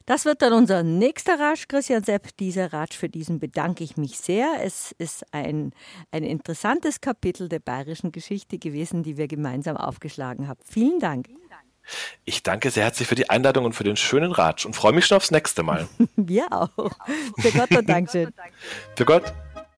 [0.06, 2.36] Das wird dann unser nächster Ratsch, Christian Sepp.
[2.38, 4.58] Dieser Ratsch, für diesen bedanke ich mich sehr.
[4.62, 5.72] Es ist ein,
[6.12, 10.60] ein interessantes Kapitel der bayerischen Geschichte gewesen, die wir gemeinsam aufgeschlagen haben.
[10.66, 11.30] Vielen Dank.
[12.26, 15.06] Ich danke sehr herzlich für die Einladung und für den schönen Ratsch und freue mich
[15.06, 15.88] schon aufs nächste Mal.
[16.16, 16.70] Wir auch.
[17.40, 18.34] Für Gott und Dankeschön.
[18.96, 19.34] Für Gott.